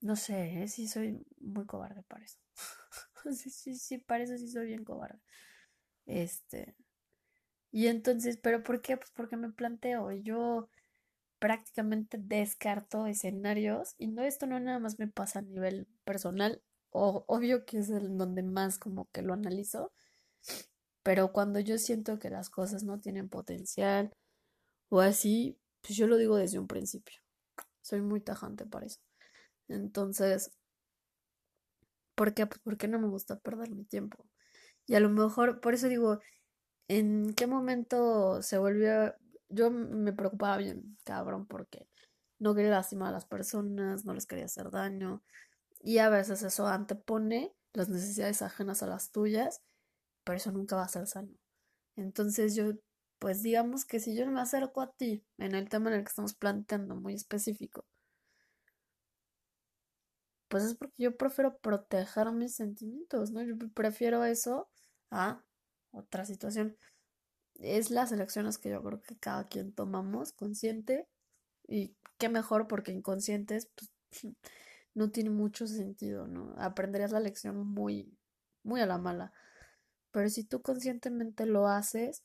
no 0.00 0.16
sé, 0.16 0.62
¿eh? 0.62 0.68
sí 0.68 0.88
soy 0.88 1.22
muy 1.38 1.66
cobarde 1.66 2.02
para 2.04 2.24
eso, 2.24 2.38
sí, 3.30 3.50
sí, 3.50 3.74
sí, 3.74 3.98
para 3.98 4.24
eso 4.24 4.38
sí 4.38 4.48
soy 4.48 4.68
bien 4.68 4.84
cobarde, 4.84 5.20
este, 6.06 6.74
y 7.72 7.86
entonces, 7.88 8.38
¿pero 8.38 8.62
por 8.62 8.82
qué? 8.82 8.96
Pues 8.96 9.10
porque 9.12 9.36
me 9.36 9.50
planteo, 9.50 10.10
yo 10.12 10.68
prácticamente 11.38 12.18
descarto 12.20 13.06
escenarios 13.06 13.94
y 13.98 14.08
no 14.08 14.22
esto 14.22 14.46
no 14.46 14.60
nada 14.60 14.78
más 14.78 14.98
me 14.98 15.08
pasa 15.08 15.40
a 15.40 15.42
nivel 15.42 15.88
personal, 16.04 16.62
o, 16.90 17.24
obvio 17.28 17.64
que 17.64 17.78
es 17.78 17.90
el 17.90 18.16
donde 18.18 18.42
más 18.42 18.78
como 18.78 19.08
que 19.10 19.22
lo 19.22 19.34
analizo, 19.34 19.92
pero 21.02 21.32
cuando 21.32 21.60
yo 21.60 21.78
siento 21.78 22.18
que 22.18 22.30
las 22.30 22.50
cosas 22.50 22.84
no 22.84 23.00
tienen 23.00 23.28
potencial 23.28 24.12
o 24.90 25.00
así, 25.00 25.58
pues 25.82 25.96
yo 25.96 26.06
lo 26.06 26.16
digo 26.18 26.36
desde 26.36 26.58
un 26.58 26.66
principio. 26.66 27.20
Soy 27.82 28.02
muy 28.02 28.20
tajante 28.20 28.66
para 28.66 28.86
eso. 28.86 29.00
Entonces, 29.68 30.52
¿por 32.14 32.34
qué? 32.34 32.46
Pues 32.46 32.60
porque 32.62 32.88
no 32.88 32.98
me 32.98 33.08
gusta 33.08 33.38
perder 33.38 33.70
mi 33.70 33.84
tiempo. 33.84 34.26
Y 34.86 34.94
a 34.94 35.00
lo 35.00 35.10
mejor, 35.10 35.60
por 35.60 35.74
eso 35.74 35.88
digo, 35.88 36.20
¿en 36.90 37.34
qué 37.34 37.46
momento 37.46 38.42
se 38.42 38.58
volvió 38.58 39.14
yo 39.48 39.70
me 39.70 40.12
preocupaba 40.12 40.56
bien, 40.58 40.96
cabrón, 41.04 41.46
porque 41.46 41.88
no 42.38 42.54
quería 42.54 42.70
lastimar 42.70 43.08
a 43.08 43.12
las 43.12 43.26
personas, 43.26 44.04
no 44.04 44.14
les 44.14 44.26
quería 44.26 44.46
hacer 44.46 44.70
daño. 44.70 45.22
Y 45.82 45.98
a 45.98 46.08
veces 46.08 46.42
eso 46.42 46.66
antepone 46.66 47.54
las 47.72 47.88
necesidades 47.88 48.42
ajenas 48.42 48.82
a 48.82 48.86
las 48.86 49.12
tuyas, 49.12 49.62
pero 50.24 50.36
eso 50.36 50.52
nunca 50.52 50.76
va 50.76 50.84
a 50.84 50.88
ser 50.88 51.06
sano. 51.06 51.32
Entonces 51.96 52.54
yo, 52.54 52.72
pues 53.18 53.42
digamos 53.42 53.84
que 53.84 54.00
si 54.00 54.16
yo 54.16 54.26
no 54.26 54.32
me 54.32 54.40
acerco 54.40 54.80
a 54.80 54.92
ti 54.92 55.24
en 55.38 55.54
el 55.54 55.68
tema 55.68 55.90
en 55.90 55.96
el 55.96 56.04
que 56.04 56.10
estamos 56.10 56.34
planteando, 56.34 56.96
muy 56.96 57.14
específico, 57.14 57.84
pues 60.48 60.64
es 60.64 60.74
porque 60.74 60.94
yo 60.98 61.16
prefiero 61.16 61.58
proteger 61.58 62.32
mis 62.32 62.56
sentimientos, 62.56 63.30
¿no? 63.30 63.42
Yo 63.42 63.54
prefiero 63.74 64.24
eso 64.24 64.68
a 65.10 65.42
otra 65.92 66.24
situación 66.24 66.76
es 67.54 67.90
las 67.90 68.12
elecciones 68.12 68.58
que 68.58 68.70
yo 68.70 68.82
creo 68.82 69.02
que 69.02 69.16
cada 69.16 69.48
quien 69.48 69.72
tomamos 69.72 70.32
consciente 70.32 71.06
y 71.66 71.94
qué 72.18 72.28
mejor 72.28 72.68
porque 72.68 72.92
inconscientes 72.92 73.70
pues, 73.74 73.90
no 74.94 75.10
tiene 75.10 75.30
mucho 75.30 75.66
sentido, 75.66 76.26
¿no? 76.26 76.54
Aprenderías 76.58 77.12
la 77.12 77.20
lección 77.20 77.66
muy, 77.66 78.16
muy 78.62 78.80
a 78.80 78.86
la 78.86 78.98
mala. 78.98 79.32
Pero 80.10 80.28
si 80.28 80.44
tú 80.44 80.62
conscientemente 80.62 81.46
lo 81.46 81.68
haces, 81.68 82.24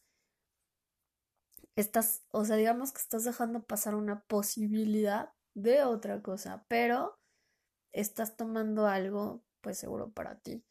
estás, 1.76 2.24
o 2.32 2.46
sea, 2.46 2.56
digamos 2.56 2.92
que 2.92 3.00
estás 3.00 3.24
dejando 3.24 3.64
pasar 3.64 3.96
una 3.96 4.22
posibilidad 4.22 5.32
de 5.54 5.84
otra 5.84 6.22
cosa, 6.22 6.66
pero 6.68 7.20
estás 7.92 8.36
tomando 8.36 8.88
algo, 8.88 9.44
pues 9.62 9.78
seguro 9.78 10.12
para 10.12 10.40
ti. 10.40 10.64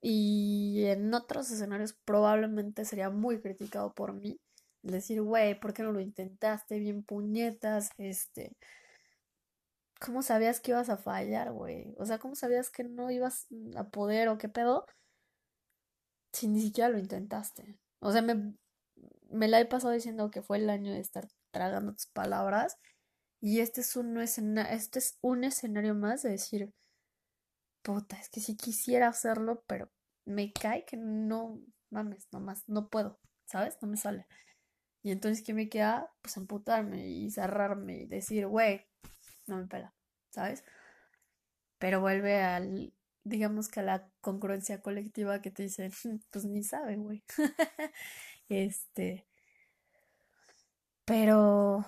Y 0.00 0.84
en 0.86 1.12
otros 1.12 1.50
escenarios 1.50 1.94
probablemente 2.04 2.84
sería 2.84 3.10
muy 3.10 3.40
criticado 3.40 3.92
por 3.92 4.12
mí. 4.14 4.40
Decir, 4.82 5.22
güey, 5.22 5.58
¿por 5.58 5.74
qué 5.74 5.82
no 5.82 5.92
lo 5.92 6.00
intentaste? 6.00 6.78
Bien 6.78 7.02
puñetas, 7.02 7.90
este. 7.98 8.56
¿Cómo 10.00 10.22
sabías 10.22 10.60
que 10.60 10.70
ibas 10.70 10.88
a 10.90 10.96
fallar, 10.96 11.52
güey? 11.52 11.94
O 11.98 12.06
sea, 12.06 12.18
¿cómo 12.18 12.36
sabías 12.36 12.70
que 12.70 12.84
no 12.84 13.10
ibas 13.10 13.48
a 13.76 13.88
poder 13.88 14.28
o 14.28 14.38
qué 14.38 14.48
pedo? 14.48 14.86
Si 16.32 16.46
ni 16.46 16.60
siquiera 16.60 16.88
lo 16.90 16.98
intentaste. 16.98 17.78
O 18.00 18.12
sea, 18.12 18.22
me, 18.22 18.54
me 19.30 19.48
la 19.48 19.60
he 19.60 19.66
pasado 19.66 19.92
diciendo 19.92 20.30
que 20.30 20.42
fue 20.42 20.58
el 20.58 20.70
año 20.70 20.92
de 20.92 21.00
estar 21.00 21.28
tragando 21.50 21.92
tus 21.94 22.06
palabras. 22.06 22.76
Y 23.40 23.60
este 23.60 23.80
es 23.80 23.96
un, 23.96 24.18
este 24.18 24.98
es 24.98 25.18
un 25.20 25.44
escenario 25.44 25.94
más 25.94 26.22
de 26.22 26.30
decir, 26.30 26.72
es 27.96 28.28
que 28.28 28.40
sí 28.40 28.56
quisiera 28.56 29.08
hacerlo, 29.08 29.64
pero 29.66 29.90
me 30.24 30.52
cae 30.52 30.84
que 30.84 30.96
no, 30.96 31.60
mames, 31.90 32.28
nomás, 32.32 32.68
no 32.68 32.88
puedo, 32.88 33.18
¿sabes? 33.46 33.78
No 33.80 33.88
me 33.88 33.96
sale. 33.96 34.26
Y 35.02 35.10
entonces, 35.12 35.44
¿qué 35.44 35.54
me 35.54 35.68
queda? 35.68 36.12
Pues 36.20 36.36
amputarme 36.36 37.08
y 37.08 37.30
cerrarme 37.30 37.98
y 38.02 38.06
decir, 38.06 38.46
güey, 38.46 38.86
no 39.46 39.56
me 39.56 39.66
pela, 39.66 39.94
¿sabes? 40.30 40.64
Pero 41.78 42.00
vuelve 42.00 42.42
al, 42.42 42.92
digamos 43.24 43.68
que 43.68 43.80
a 43.80 43.84
la 43.84 44.10
congruencia 44.20 44.82
colectiva 44.82 45.40
que 45.40 45.50
te 45.50 45.64
dicen, 45.64 45.92
pues 46.30 46.44
ni 46.44 46.62
sabe, 46.62 46.96
güey. 46.96 47.22
este. 48.48 49.26
Pero. 51.04 51.86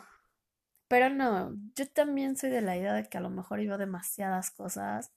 Pero 0.88 1.08
no, 1.08 1.54
yo 1.76 1.88
también 1.88 2.36
soy 2.36 2.50
de 2.50 2.62
la 2.62 2.76
idea 2.76 2.94
de 2.94 3.08
que 3.08 3.18
a 3.18 3.20
lo 3.20 3.30
mejor 3.30 3.60
iba 3.60 3.78
demasiadas 3.78 4.50
cosas 4.50 5.12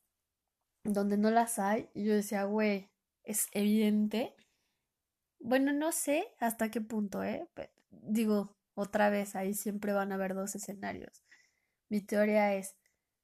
donde 0.84 1.18
no 1.18 1.32
las 1.32 1.60
hay. 1.60 1.90
Y 1.94 2.06
yo 2.06 2.13
decía, 2.13 2.44
güey, 2.44 2.90
es 3.24 3.48
evidente. 3.52 4.36
Bueno, 5.40 5.74
no 5.74 5.92
sé 5.92 6.28
hasta 6.40 6.72
qué 6.72 6.82
punto, 6.82 7.24
¿eh? 7.24 7.48
digo, 7.92 8.56
otra 8.75 9.10
vez, 9.10 9.36
ahí 9.36 9.54
siempre 9.54 9.94
van 9.94 10.12
a 10.12 10.16
haber 10.16 10.34
dos 10.34 10.56
escenarios. 10.56 11.24
Mi 11.90 12.02
teoría 12.02 12.56
es, 12.56 12.75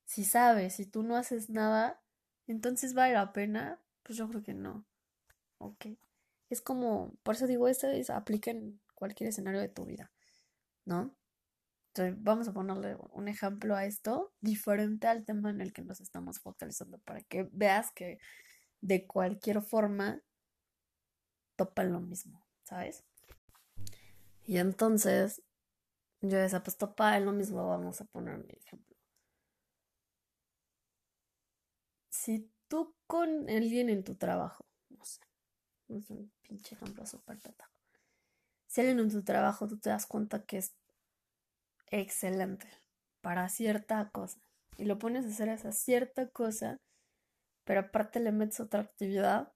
si 0.05 0.23
sabes, 0.25 0.75
si 0.75 0.85
tú 0.85 1.03
no 1.03 1.15
haces 1.15 1.49
nada, 1.49 2.01
entonces 2.47 2.93
vale 2.93 3.13
la 3.13 3.33
pena. 3.33 3.81
Pues 4.03 4.17
yo 4.17 4.27
creo 4.29 4.43
que 4.43 4.53
no. 4.53 4.85
Ok. 5.59 5.87
Es 6.49 6.61
como, 6.61 7.13
por 7.23 7.35
eso 7.35 7.47
digo, 7.47 7.67
esto 7.67 7.87
es, 7.87 8.09
aplica 8.09 8.51
en 8.51 8.81
cualquier 8.95 9.29
escenario 9.29 9.61
de 9.61 9.69
tu 9.69 9.85
vida, 9.85 10.11
¿no? 10.85 11.15
Vamos 12.17 12.47
a 12.47 12.53
ponerle 12.53 12.97
un 13.11 13.27
ejemplo 13.27 13.75
a 13.75 13.85
esto 13.85 14.33
diferente 14.41 15.07
al 15.07 15.25
tema 15.25 15.49
en 15.49 15.61
el 15.61 15.73
que 15.73 15.81
nos 15.83 16.01
estamos 16.01 16.39
focalizando 16.39 16.99
para 16.99 17.21
que 17.21 17.49
veas 17.51 17.91
que 17.91 18.19
de 18.81 19.05
cualquier 19.07 19.61
forma 19.61 20.21
topan 21.55 21.91
lo 21.91 21.99
mismo, 21.99 22.45
¿sabes? 22.63 23.03
Y 24.45 24.57
entonces, 24.57 25.43
Yo 26.21 26.37
esa 26.39 26.63
pues 26.63 26.77
topa 26.77 27.19
lo 27.19 27.31
mismo, 27.33 27.67
vamos 27.67 28.01
a 28.01 28.05
poner 28.05 28.37
mi 28.39 28.53
ejemplo. 28.53 28.95
Si 32.09 32.51
tú 32.67 32.95
con 33.07 33.49
alguien 33.49 33.89
en 33.89 34.03
tu 34.03 34.15
trabajo, 34.15 34.65
no 34.89 35.03
sé, 35.05 35.21
es 35.89 36.09
un 36.09 36.31
pinche 36.41 36.75
ejemplo 36.75 37.05
súper 37.05 37.39
tata. 37.41 37.69
Si 38.67 38.81
alguien 38.81 38.99
en 38.99 39.09
tu 39.11 39.23
trabajo 39.23 39.67
tú 39.67 39.77
te 39.79 39.89
das 39.89 40.05
cuenta 40.05 40.43
que 40.45 40.57
es 40.57 40.75
excelente 41.91 42.67
para 43.21 43.49
cierta 43.49 44.09
cosa 44.11 44.39
y 44.77 44.85
lo 44.85 44.97
pones 44.97 45.25
a 45.25 45.29
hacer 45.29 45.49
esa 45.49 45.71
cierta 45.71 46.29
cosa, 46.29 46.77
pero 47.65 47.81
aparte 47.81 48.19
le 48.19 48.31
metes 48.31 48.59
otra 48.59 48.81
actividad 48.81 49.51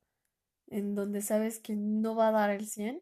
en 0.67 0.95
donde 0.95 1.21
sabes 1.21 1.59
que 1.59 1.75
no 1.75 2.15
va 2.15 2.29
a 2.29 2.31
dar 2.31 2.49
el 2.49 2.67
100, 2.67 3.01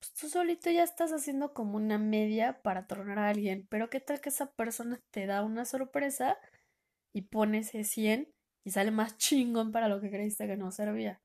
pues 0.00 0.12
tú 0.14 0.28
solito 0.28 0.70
ya 0.70 0.82
estás 0.82 1.12
haciendo 1.12 1.52
como 1.52 1.76
una 1.76 1.98
media 1.98 2.62
para 2.62 2.86
tronar 2.86 3.18
a 3.18 3.28
alguien, 3.28 3.66
pero 3.70 3.90
qué 3.90 4.00
tal 4.00 4.20
que 4.20 4.30
esa 4.30 4.52
persona 4.52 5.00
te 5.10 5.26
da 5.26 5.42
una 5.42 5.64
sorpresa 5.64 6.38
y 7.14 7.22
pone 7.22 7.58
ese 7.58 7.84
100 7.84 8.32
y 8.64 8.70
sale 8.70 8.90
más 8.90 9.16
chingón 9.18 9.72
para 9.72 9.88
lo 9.88 10.00
que 10.00 10.10
creíste 10.10 10.46
que 10.46 10.56
no 10.56 10.70
servía. 10.70 11.20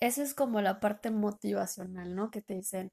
Eso 0.00 0.22
es 0.22 0.34
como 0.34 0.60
la 0.60 0.78
parte 0.78 1.10
motivacional, 1.10 2.14
¿no? 2.14 2.30
Que 2.30 2.40
te 2.40 2.54
dicen, 2.54 2.90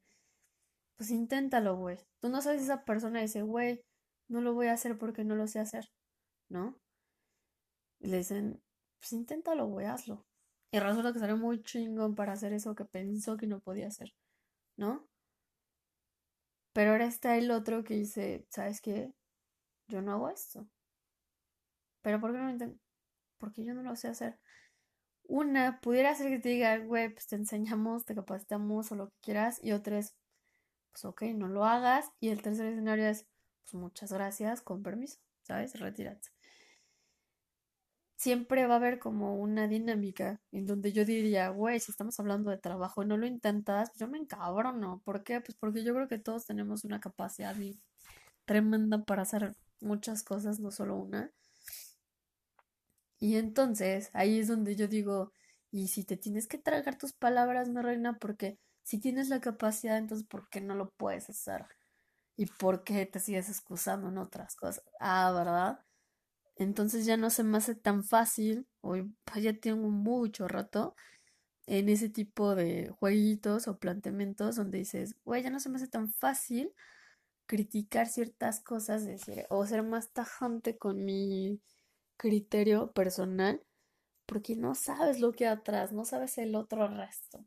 pues 0.98 1.12
inténtalo, 1.12 1.78
güey. 1.78 1.98
Tú 2.22 2.30
no 2.30 2.42
sabes 2.42 2.62
esa 2.62 2.86
persona 2.86 3.22
dice, 3.22 3.42
güey, 3.42 3.82
no 4.28 4.42
lo 4.42 4.54
voy 4.54 4.68
a 4.68 4.74
hacer 4.74 4.98
porque 4.98 5.24
no 5.24 5.36
lo 5.36 5.48
sé 5.48 5.60
hacer, 5.60 5.86
¿no? 6.50 6.78
Y 8.00 8.08
le 8.08 8.18
dicen, 8.18 8.62
pues 9.00 9.14
inténtalo, 9.14 9.68
güey, 9.68 9.88
hazlo. 9.88 10.26
Y 10.72 10.80
resulta 10.80 11.14
que 11.14 11.20
salió 11.20 11.38
muy 11.38 11.64
chingón 11.64 12.16
para 12.16 12.34
hacer 12.34 12.54
eso 12.54 12.76
que 12.76 12.86
pensó 12.86 13.38
que 13.38 13.48
no 13.48 13.60
podía 13.62 13.88
hacer, 13.88 14.14
¿no? 14.78 15.08
Pero 16.74 16.92
ahora 16.92 17.06
está 17.06 17.38
el 17.38 17.52
otro 17.52 17.84
que 17.84 17.94
dice, 17.96 18.46
¿sabes 18.50 18.82
qué? 18.82 19.14
Yo 19.88 20.02
no 20.02 20.12
hago 20.14 20.30
esto. 20.30 20.68
Pero 22.02 22.20
¿por 22.20 22.34
qué 22.34 22.38
no 22.40 22.52
lo 22.52 22.76
Porque 23.38 23.64
yo 23.64 23.74
no 23.74 23.84
lo 23.84 23.96
sé 23.96 24.10
hacer. 24.10 24.38
Una, 25.28 25.80
pudiera 25.80 26.14
ser 26.16 26.30
que 26.30 26.40
te 26.40 26.50
diga, 26.50 26.78
güey, 26.80 27.14
pues 27.14 27.28
te 27.28 27.36
enseñamos, 27.36 28.06
te 28.06 28.14
capacitamos 28.14 28.92
o 28.92 28.96
lo 28.96 29.08
que 29.10 29.16
quieras. 29.22 29.64
Y 29.64 29.72
otra 29.72 30.00
es, 30.00 30.14
pues 30.96 31.04
ok, 31.04 31.24
no 31.36 31.50
lo 31.50 31.66
hagas. 31.66 32.10
Y 32.22 32.30
el 32.30 32.42
tercer 32.42 32.68
escenario 32.68 33.06
es, 33.06 33.28
pues 33.64 33.74
muchas 33.74 34.14
gracias, 34.14 34.62
con 34.62 34.82
permiso, 34.82 35.20
¿sabes? 35.44 35.78
Retírate. 35.78 36.30
Siempre 38.16 38.66
va 38.66 38.76
a 38.76 38.78
haber 38.78 38.98
como 38.98 39.36
una 39.36 39.68
dinámica 39.68 40.40
en 40.54 40.66
donde 40.66 40.94
yo 40.94 41.04
diría, 41.04 41.50
güey, 41.50 41.82
si 41.82 41.92
estamos 41.92 42.18
hablando 42.18 42.50
de 42.50 42.58
trabajo 42.58 43.04
y 43.04 43.08
no 43.08 43.18
lo 43.18 43.28
intentas, 43.28 43.90
pues 43.90 44.00
yo 44.00 44.08
me 44.08 44.18
encabrono. 44.18 45.02
¿Por 45.04 45.24
qué? 45.24 45.42
Pues 45.42 45.58
porque 45.58 45.84
yo 45.84 45.94
creo 45.94 46.08
que 46.08 46.18
todos 46.18 46.46
tenemos 46.46 46.86
una 46.86 47.02
capacidad 47.02 47.54
tremenda 48.46 49.04
para 49.04 49.24
hacer 49.24 49.58
muchas 49.82 50.24
cosas, 50.24 50.62
no 50.62 50.72
solo 50.72 50.96
una. 50.96 51.30
Y 53.20 53.36
entonces 53.36 54.10
ahí 54.14 54.40
es 54.40 54.48
donde 54.48 54.78
yo 54.78 54.88
digo, 54.88 55.34
y 55.72 55.90
si 55.90 56.06
te 56.06 56.16
tienes 56.16 56.48
que 56.48 56.58
tragar 56.58 56.98
tus 56.98 57.12
palabras, 57.12 57.68
mi 57.68 57.82
reina, 57.82 58.18
porque 58.18 58.60
si 58.86 59.00
tienes 59.00 59.30
la 59.30 59.42
capacidad, 59.42 59.98
entonces 59.98 60.28
¿por 60.28 60.48
qué 60.48 60.62
no 60.62 60.76
lo 60.76 60.92
puedes 60.92 61.28
hacer? 61.30 61.66
¿Y 62.38 62.46
por 62.46 62.84
qué 62.84 63.08
te 63.08 63.20
sigues 63.20 63.50
excusando 63.50 64.10
en 64.10 64.20
otras 64.20 64.56
cosas? 64.56 64.84
Ah, 65.00 65.32
¿verdad? 65.36 65.80
Entonces 66.56 67.06
ya 67.06 67.18
no 67.18 67.32
se 67.32 67.44
me 67.44 67.58
hace 67.58 67.74
tan 67.74 68.04
fácil, 68.04 68.68
hoy 68.82 69.12
ya 69.42 69.60
tengo 69.60 69.90
mucho 69.90 70.48
rato 70.48 70.96
en 71.66 71.90
ese 71.90 72.10
tipo 72.10 72.54
de 72.54 72.90
jueguitos 73.00 73.68
o 73.68 73.80
planteamientos 73.80 74.56
donde 74.56 74.78
dices, 74.78 75.16
güey, 75.26 75.42
ya 75.42 75.50
no 75.50 75.60
se 75.60 75.70
me 75.70 75.78
hace 75.78 75.88
tan 75.88 76.14
fácil 76.14 76.72
criticar 77.48 78.08
ciertas 78.08 78.60
cosas, 78.60 79.04
decir, 79.04 79.48
o 79.50 79.66
ser 79.66 79.82
más 79.82 80.12
tajante 80.12 80.78
con 80.78 81.04
mi 81.04 81.60
criterio 82.18 82.92
personal, 82.92 83.64
porque 84.28 84.56
no 84.56 84.76
sabes 84.76 85.20
lo 85.20 85.32
que 85.32 85.48
hay 85.48 85.54
atrás, 85.54 85.92
no 85.92 86.06
sabes 86.06 86.38
el 86.38 86.56
otro 86.56 86.88
resto, 86.88 87.46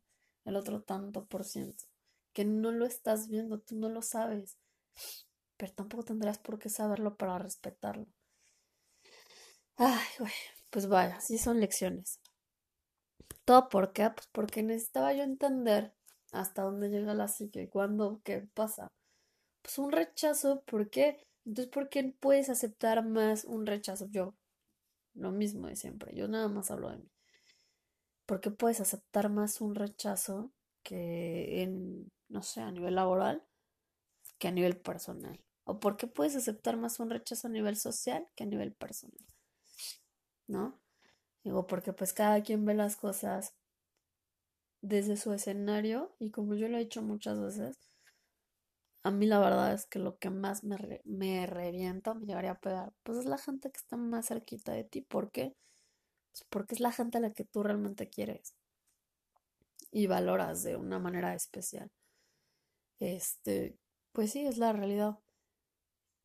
el 0.48 0.56
otro 0.56 0.82
tanto 0.82 1.26
por 1.26 1.44
ciento, 1.44 1.84
que 2.32 2.44
no 2.44 2.72
lo 2.72 2.87
estás 2.87 3.28
viendo, 3.28 3.61
tú 3.61 3.76
no 3.76 3.88
lo 3.88 4.02
sabes, 4.02 4.56
pero 5.56 5.72
tampoco 5.72 6.04
tendrás 6.04 6.38
por 6.38 6.58
qué 6.58 6.68
saberlo 6.68 7.16
para 7.16 7.38
respetarlo. 7.38 8.06
Ay, 9.76 10.06
güey, 10.18 10.32
pues 10.70 10.88
vaya, 10.88 11.20
sí 11.20 11.38
son 11.38 11.61
lecciones. 11.61 12.20
¿Todo 13.44 13.68
por 13.68 13.92
qué? 13.92 14.11
Pues 14.11 14.28
porque 14.32 14.62
necesitaba 14.62 15.12
yo 15.12 15.22
entender 15.22 15.94
hasta 16.32 16.62
dónde 16.62 16.90
llega 16.90 17.14
la 17.14 17.28
psique, 17.28 17.68
cuándo, 17.68 18.20
qué 18.24 18.46
pasa. 18.54 18.88
Pues 19.62 19.78
un 19.78 19.92
rechazo, 19.92 20.62
¿por 20.62 20.90
qué? 20.90 21.18
Entonces, 21.44 21.72
¿por 21.72 21.88
qué 21.88 22.14
puedes 22.20 22.50
aceptar 22.50 23.04
más 23.04 23.44
un 23.44 23.66
rechazo? 23.66 24.06
Yo, 24.11 24.34
lo 25.14 25.30
mismo 25.32 25.66
de 25.68 25.76
siempre. 25.76 26.14
Yo 26.14 26.28
nada 26.28 26.48
más 26.48 26.70
hablo 26.70 26.90
de 26.90 26.98
mí. 26.98 27.11
Porque 28.28 28.50
puedes 28.50 28.78
aceptar 28.82 29.30
más 29.30 29.62
un 29.62 29.74
rechazo 29.74 30.52
que 30.82 31.62
en, 31.62 32.12
no 32.28 32.42
sé, 32.42 32.60
a 32.60 32.70
nivel 32.70 32.96
laboral 32.96 33.42
que 34.38 34.48
a 34.48 34.52
nivel 34.52 34.76
personal. 34.76 35.40
O 35.64 35.80
porque 35.80 36.06
puedes 36.06 36.36
aceptar 36.36 36.76
más 36.76 37.00
un 37.00 37.08
rechazo 37.08 37.48
a 37.48 37.50
nivel 37.50 37.76
social 37.76 38.28
que 38.36 38.44
a 38.44 38.46
nivel 38.46 38.74
personal. 38.74 39.24
¿No? 40.46 40.78
Digo, 41.42 41.66
porque 41.66 41.94
pues 41.94 42.12
cada 42.12 42.42
quien 42.42 42.66
ve 42.66 42.74
las 42.74 42.96
cosas 42.96 43.54
desde 44.82 45.16
su 45.16 45.32
escenario 45.32 46.14
y 46.18 46.30
como 46.30 46.54
yo 46.54 46.68
lo 46.68 46.76
he 46.76 46.80
dicho 46.80 47.00
muchas 47.00 47.40
veces, 47.40 47.78
a 49.04 49.10
mí 49.10 49.24
la 49.24 49.38
verdad 49.40 49.72
es 49.72 49.86
que 49.86 49.98
lo 49.98 50.18
que 50.18 50.28
más 50.28 50.64
me, 50.64 51.00
me 51.04 51.46
revienta, 51.46 52.12
me 52.12 52.26
llegaría 52.26 52.50
a 52.50 52.60
pegar, 52.60 52.92
pues 53.04 53.16
es 53.16 53.24
la 53.24 53.38
gente 53.38 53.70
que 53.70 53.78
está 53.78 53.96
más 53.96 54.28
cerquita 54.28 54.72
de 54.72 54.84
ti. 54.84 55.00
¿Por 55.00 55.30
qué? 55.30 55.54
Pues 56.32 56.44
porque 56.48 56.74
es 56.74 56.80
la 56.80 56.92
gente 56.92 57.18
a 57.18 57.20
la 57.20 57.32
que 57.32 57.44
tú 57.44 57.62
realmente 57.62 58.08
quieres 58.08 58.54
y 59.90 60.06
valoras 60.06 60.62
de 60.62 60.76
una 60.76 60.98
manera 60.98 61.34
especial. 61.34 61.90
Este, 63.00 63.76
pues 64.12 64.32
sí, 64.32 64.46
es 64.46 64.58
la 64.58 64.72
realidad. 64.72 65.18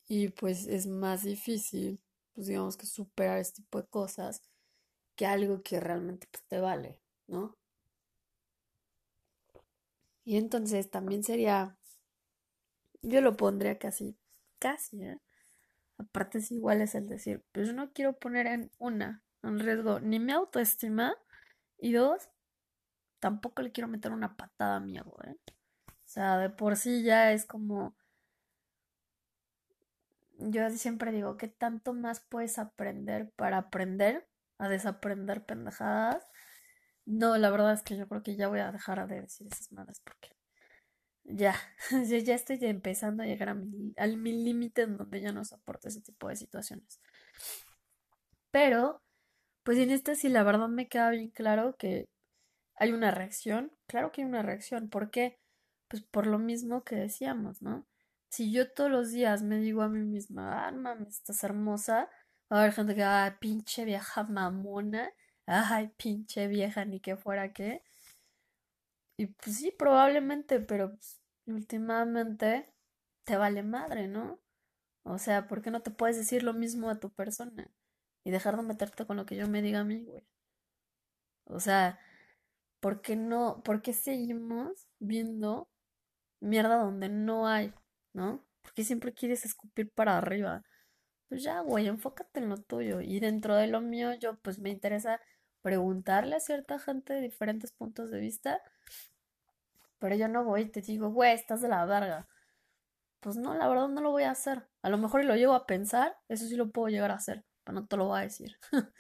Y 0.08 0.30
pues 0.30 0.68
es 0.68 0.88
más 0.88 1.24
difícil, 1.24 2.00
pues 2.34 2.48
digamos 2.48 2.78
que 2.78 2.86
superar 2.86 3.40
este 3.40 3.62
tipo 3.62 3.82
de 3.82 3.88
cosas 3.88 4.42
que 5.16 5.26
algo 5.26 5.62
que 5.64 5.80
realmente 5.80 6.28
pues, 6.32 6.44
te 6.46 6.60
vale, 6.60 7.02
¿no? 7.28 7.58
Y 10.26 10.36
entonces 10.38 10.90
también 10.90 11.24
sería 11.24 11.78
yo 13.04 13.22
lo 13.22 13.36
pondría 13.38 13.78
casi, 13.78 14.18
casi, 14.60 15.04
¿eh? 15.04 15.20
Aparte 15.98 16.40
es 16.40 16.52
igual 16.52 16.82
es 16.82 16.96
el 16.96 17.08
decir, 17.10 17.44
pues 17.52 17.68
yo 17.68 17.74
no 17.74 17.94
quiero 17.94 18.14
poner 18.20 18.48
en 18.48 18.72
una, 18.80 19.24
en 19.44 19.60
riesgo 19.60 20.00
ni 20.00 20.20
mi 20.20 20.32
autoestima 20.32 21.16
y 21.78 21.94
dos, 21.94 22.30
tampoco 23.20 23.62
le 23.62 23.72
quiero 23.72 23.88
meter 23.88 24.12
una 24.12 24.36
patada 24.36 24.78
a 24.78 24.80
mi 24.80 24.98
¿eh? 24.98 25.02
O 25.88 25.94
sea, 26.06 26.38
de 26.38 26.50
por 26.50 26.76
sí 26.76 27.04
ya 27.04 27.32
es 27.32 27.46
como... 27.46 27.96
Yo 30.40 30.70
siempre 30.72 31.12
digo, 31.12 31.38
¿qué 31.38 31.48
tanto 31.48 31.94
más 31.94 32.20
puedes 32.20 32.58
aprender 32.60 33.32
para 33.36 33.58
aprender 33.58 34.28
a 34.58 34.68
desaprender 34.68 35.46
pendejadas? 35.46 36.24
No, 37.06 37.38
la 37.38 37.50
verdad 37.50 37.74
es 37.74 37.82
que 37.82 37.98
yo 37.98 38.08
creo 38.08 38.24
que 38.24 38.36
ya 38.36 38.48
voy 38.48 38.60
a 38.60 38.72
dejar 38.72 39.06
de 39.08 39.22
decir 39.22 39.48
esas 39.48 39.72
madres 39.72 40.00
porque 40.02 40.36
ya, 41.26 41.56
ya, 42.08 42.18
ya 42.20 42.36
estoy 42.36 42.58
empezando 42.62 43.24
a 43.24 43.26
llegar 43.26 43.50
a 43.50 43.56
mi, 43.56 43.94
al 43.98 44.18
mi 44.18 44.32
límite 44.34 44.84
en 44.84 44.98
donde 44.98 45.22
ya 45.22 45.32
no 45.32 45.44
soporto 45.46 45.88
ese 45.88 46.02
tipo 46.02 46.28
de 46.28 46.36
situaciones. 46.36 47.00
Pero, 48.52 49.02
pues 49.64 49.78
en 49.80 49.92
esta 49.92 50.16
sí 50.16 50.30
la 50.30 50.44
verdad 50.44 50.68
me 50.70 50.88
queda 50.90 51.10
bien 51.12 51.30
claro 51.30 51.76
que 51.78 52.06
hay 52.76 52.92
una 52.92 53.12
reacción. 53.12 53.72
Claro 53.88 54.12
que 54.12 54.22
hay 54.22 54.28
una 54.28 54.42
reacción. 54.44 54.90
¿Por 54.90 55.12
qué? 55.12 55.40
Pues 55.90 56.04
por 56.04 56.28
lo 56.28 56.40
mismo 56.40 56.84
que 56.84 56.96
decíamos, 56.96 57.62
¿no? 57.62 57.88
Si 58.30 58.52
yo 58.52 58.72
todos 58.74 58.92
los 58.92 59.12
días 59.12 59.44
me 59.44 59.58
digo 59.60 59.84
a 59.84 59.90
mí 59.90 60.00
misma, 60.02 60.68
ah, 60.68 60.72
mames, 60.72 61.10
estás 61.18 61.44
hermosa, 61.44 62.10
va 62.52 62.58
a 62.58 62.62
haber 62.62 62.74
gente 62.74 62.96
que, 62.96 63.04
ah, 63.04 63.38
pinche 63.40 63.86
vieja 63.86 64.24
mamona, 64.24 65.12
ay, 65.46 65.90
pinche 65.98 66.48
vieja, 66.48 66.86
ni 66.86 67.00
que 67.00 67.16
fuera 67.18 67.54
qué. 67.54 67.84
Y 69.18 69.28
pues 69.28 69.58
sí, 69.58 69.72
probablemente, 69.78 70.60
pero 70.60 70.90
pues, 70.92 71.22
últimamente 71.46 72.74
te 73.26 73.38
vale 73.38 73.64
madre, 73.64 74.08
¿no? 74.08 74.40
O 75.04 75.18
sea, 75.20 75.48
¿por 75.48 75.62
qué 75.62 75.72
no 75.72 75.82
te 75.84 75.92
puedes 75.92 76.18
decir 76.18 76.44
lo 76.44 76.54
mismo 76.54 76.90
a 76.90 77.00
tu 77.00 77.12
persona? 77.12 77.72
Y 78.24 78.32
dejar 78.32 78.58
de 78.58 78.64
meterte 78.64 79.06
con 79.06 79.18
lo 79.18 79.26
que 79.26 79.36
yo 79.36 79.48
me 79.48 79.62
diga 79.62 79.82
a 79.82 79.84
mí, 79.84 80.04
güey. 80.04 80.24
O 81.46 81.60
sea, 81.60 82.00
¿por 82.80 83.02
qué 83.02 83.16
no? 83.16 83.62
¿Por 83.64 83.82
qué 83.82 83.94
seguimos 83.94 84.88
viendo 85.00 85.70
mierda 86.40 86.78
donde 86.78 87.10
no 87.10 87.48
hay, 87.48 87.74
¿no? 88.14 88.46
¿Por 88.62 88.74
qué 88.74 88.84
siempre 88.84 89.14
quieres 89.14 89.46
escupir 89.46 89.92
para 89.92 90.18
arriba? 90.18 90.64
Pues 91.30 91.44
ya, 91.44 91.62
güey, 91.62 91.88
enfócate 91.88 92.40
en 92.40 92.50
lo 92.50 92.58
tuyo. 92.58 93.02
Y 93.02 93.20
dentro 93.20 93.56
de 93.56 93.68
lo 93.68 93.82
mío, 93.82 94.14
yo 94.16 94.38
pues 94.40 94.60
me 94.60 94.70
interesa 94.70 95.20
preguntarle 95.62 96.36
a 96.36 96.40
cierta 96.40 96.80
gente 96.80 97.14
de 97.14 97.22
diferentes 97.22 97.74
puntos 97.74 98.12
de 98.12 98.20
vista 98.20 98.62
pero 100.04 100.18
yo 100.18 100.28
no 100.28 100.44
voy 100.44 100.64
y 100.64 100.66
te 100.66 100.82
digo, 100.82 101.12
güey, 101.12 101.34
estás 101.34 101.62
de 101.62 101.70
la 101.70 101.86
verga. 101.86 102.28
pues 103.22 103.38
no, 103.38 103.56
la 103.56 103.70
verdad 103.70 103.88
no 103.88 104.02
lo 104.02 104.12
voy 104.12 104.24
a 104.24 104.32
hacer. 104.32 104.68
A 104.82 104.90
lo 104.90 104.98
mejor 104.98 105.24
lo 105.24 105.36
llevo 105.38 105.54
a 105.54 105.66
pensar, 105.66 106.18
eso 106.28 106.46
sí 106.46 106.58
lo 106.58 106.72
puedo 106.72 106.90
llegar 106.90 107.10
a 107.12 107.16
hacer, 107.16 107.46
pero 107.64 107.80
no 107.82 107.88
te 107.88 107.98
lo 107.98 108.08
voy 108.08 108.20
a 108.20 108.24
decir. 108.24 108.58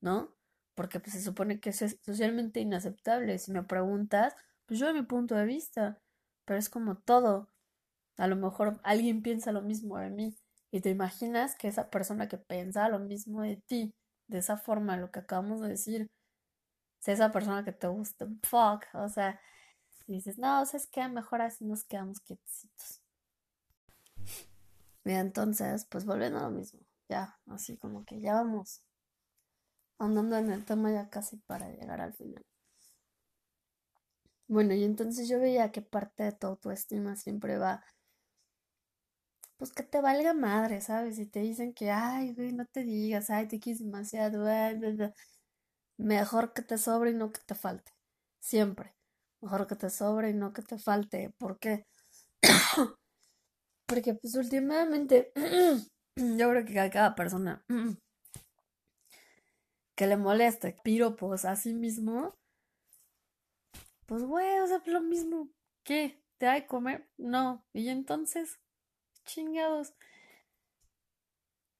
¿No? 0.00 0.34
Porque 0.74 1.00
pues, 1.00 1.14
se 1.14 1.22
supone 1.22 1.60
que 1.60 1.70
es 1.70 1.98
socialmente 2.02 2.60
inaceptable. 2.60 3.38
Si 3.38 3.52
me 3.52 3.62
preguntas, 3.64 4.34
pues 4.66 4.78
yo 4.80 4.86
de 4.86 4.94
mi 4.94 5.02
punto 5.02 5.34
de 5.34 5.44
vista, 5.44 6.00
pero 6.44 6.58
es 6.58 6.68
como 6.68 6.96
todo. 6.98 7.48
A 8.16 8.26
lo 8.26 8.36
mejor 8.36 8.80
alguien 8.84 9.22
piensa 9.22 9.52
lo 9.52 9.62
mismo 9.62 9.98
de 9.98 10.10
mí 10.10 10.36
y 10.70 10.80
te 10.80 10.90
imaginas 10.90 11.56
que 11.56 11.68
esa 11.68 11.90
persona 11.90 12.28
que 12.28 12.38
piensa 12.38 12.88
lo 12.88 12.98
mismo 12.98 13.42
de 13.42 13.56
ti, 13.56 13.94
de 14.26 14.38
esa 14.38 14.56
forma, 14.56 14.96
lo 14.96 15.10
que 15.10 15.20
acabamos 15.20 15.60
de 15.60 15.68
decir, 15.68 16.10
es 17.00 17.08
esa 17.08 17.32
persona 17.32 17.64
que 17.64 17.72
te 17.72 17.86
gusta, 17.86 18.26
fuck, 18.42 18.84
o 18.94 19.08
sea, 19.08 19.40
dices, 20.06 20.38
no, 20.38 20.64
¿sabes 20.66 20.86
qué? 20.86 21.08
Mejor 21.08 21.42
así 21.42 21.64
nos 21.64 21.84
quedamos 21.84 22.20
quietecitos. 22.20 23.00
Y 25.04 25.12
entonces, 25.12 25.86
pues 25.86 26.04
volviendo 26.04 26.38
a 26.38 26.42
lo 26.42 26.50
mismo, 26.50 26.80
ya, 27.08 27.38
así 27.46 27.76
como 27.78 28.04
que 28.04 28.20
ya 28.20 28.34
vamos 28.34 28.82
andando 29.98 30.36
en 30.36 30.50
el 30.50 30.64
tema 30.64 30.90
ya 30.90 31.08
casi 31.08 31.36
para 31.36 31.68
llegar 31.70 32.00
al 32.00 32.12
final. 32.14 32.42
Bueno, 34.48 34.74
y 34.74 34.82
entonces 34.84 35.28
yo 35.28 35.38
veía 35.40 35.72
que 35.72 35.82
parte 35.82 36.24
de 36.24 36.32
tu 36.32 36.46
autoestima 36.46 37.16
siempre 37.16 37.58
va, 37.58 37.84
pues 39.56 39.72
que 39.72 39.82
te 39.82 40.00
valga 40.00 40.34
madre, 40.34 40.80
¿sabes? 40.80 41.18
Y 41.18 41.26
te 41.26 41.40
dicen 41.40 41.74
que, 41.74 41.90
ay, 41.90 42.32
güey, 42.34 42.52
no 42.52 42.64
te 42.66 42.84
digas, 42.84 43.28
ay, 43.30 43.48
te 43.48 43.58
quieres 43.60 43.80
demasiado, 43.80 44.44
mejor 45.98 46.52
que 46.54 46.62
te 46.62 46.78
sobre 46.78 47.10
y 47.10 47.14
no 47.14 47.32
que 47.32 47.40
te 47.46 47.54
falte, 47.54 47.92
siempre. 48.40 48.94
Mejor 49.40 49.66
que 49.66 49.76
te 49.76 49.90
sobre 49.90 50.30
y 50.30 50.34
no 50.34 50.52
que 50.52 50.62
te 50.62 50.78
falte. 50.78 51.30
¿Por 51.38 51.58
qué? 51.58 51.86
Porque 53.86 54.14
pues 54.14 54.34
últimamente 54.36 55.32
yo 56.38 56.50
creo 56.50 56.64
que 56.64 56.80
a 56.80 56.90
cada 56.90 57.14
persona 57.14 57.64
que 59.94 60.06
le 60.06 60.16
moleste 60.16 60.76
piropos 60.84 61.44
a 61.44 61.56
sí 61.56 61.74
mismo, 61.74 62.34
pues 64.06 64.22
güey, 64.22 64.60
o 64.60 64.66
sea, 64.66 64.82
lo 64.86 65.00
mismo. 65.00 65.50
¿Qué? 65.84 66.22
¿Te 66.38 66.46
hay 66.46 66.66
comer? 66.66 67.08
No. 67.16 67.64
Y 67.72 67.88
entonces, 67.88 68.60
chingados. 69.24 69.94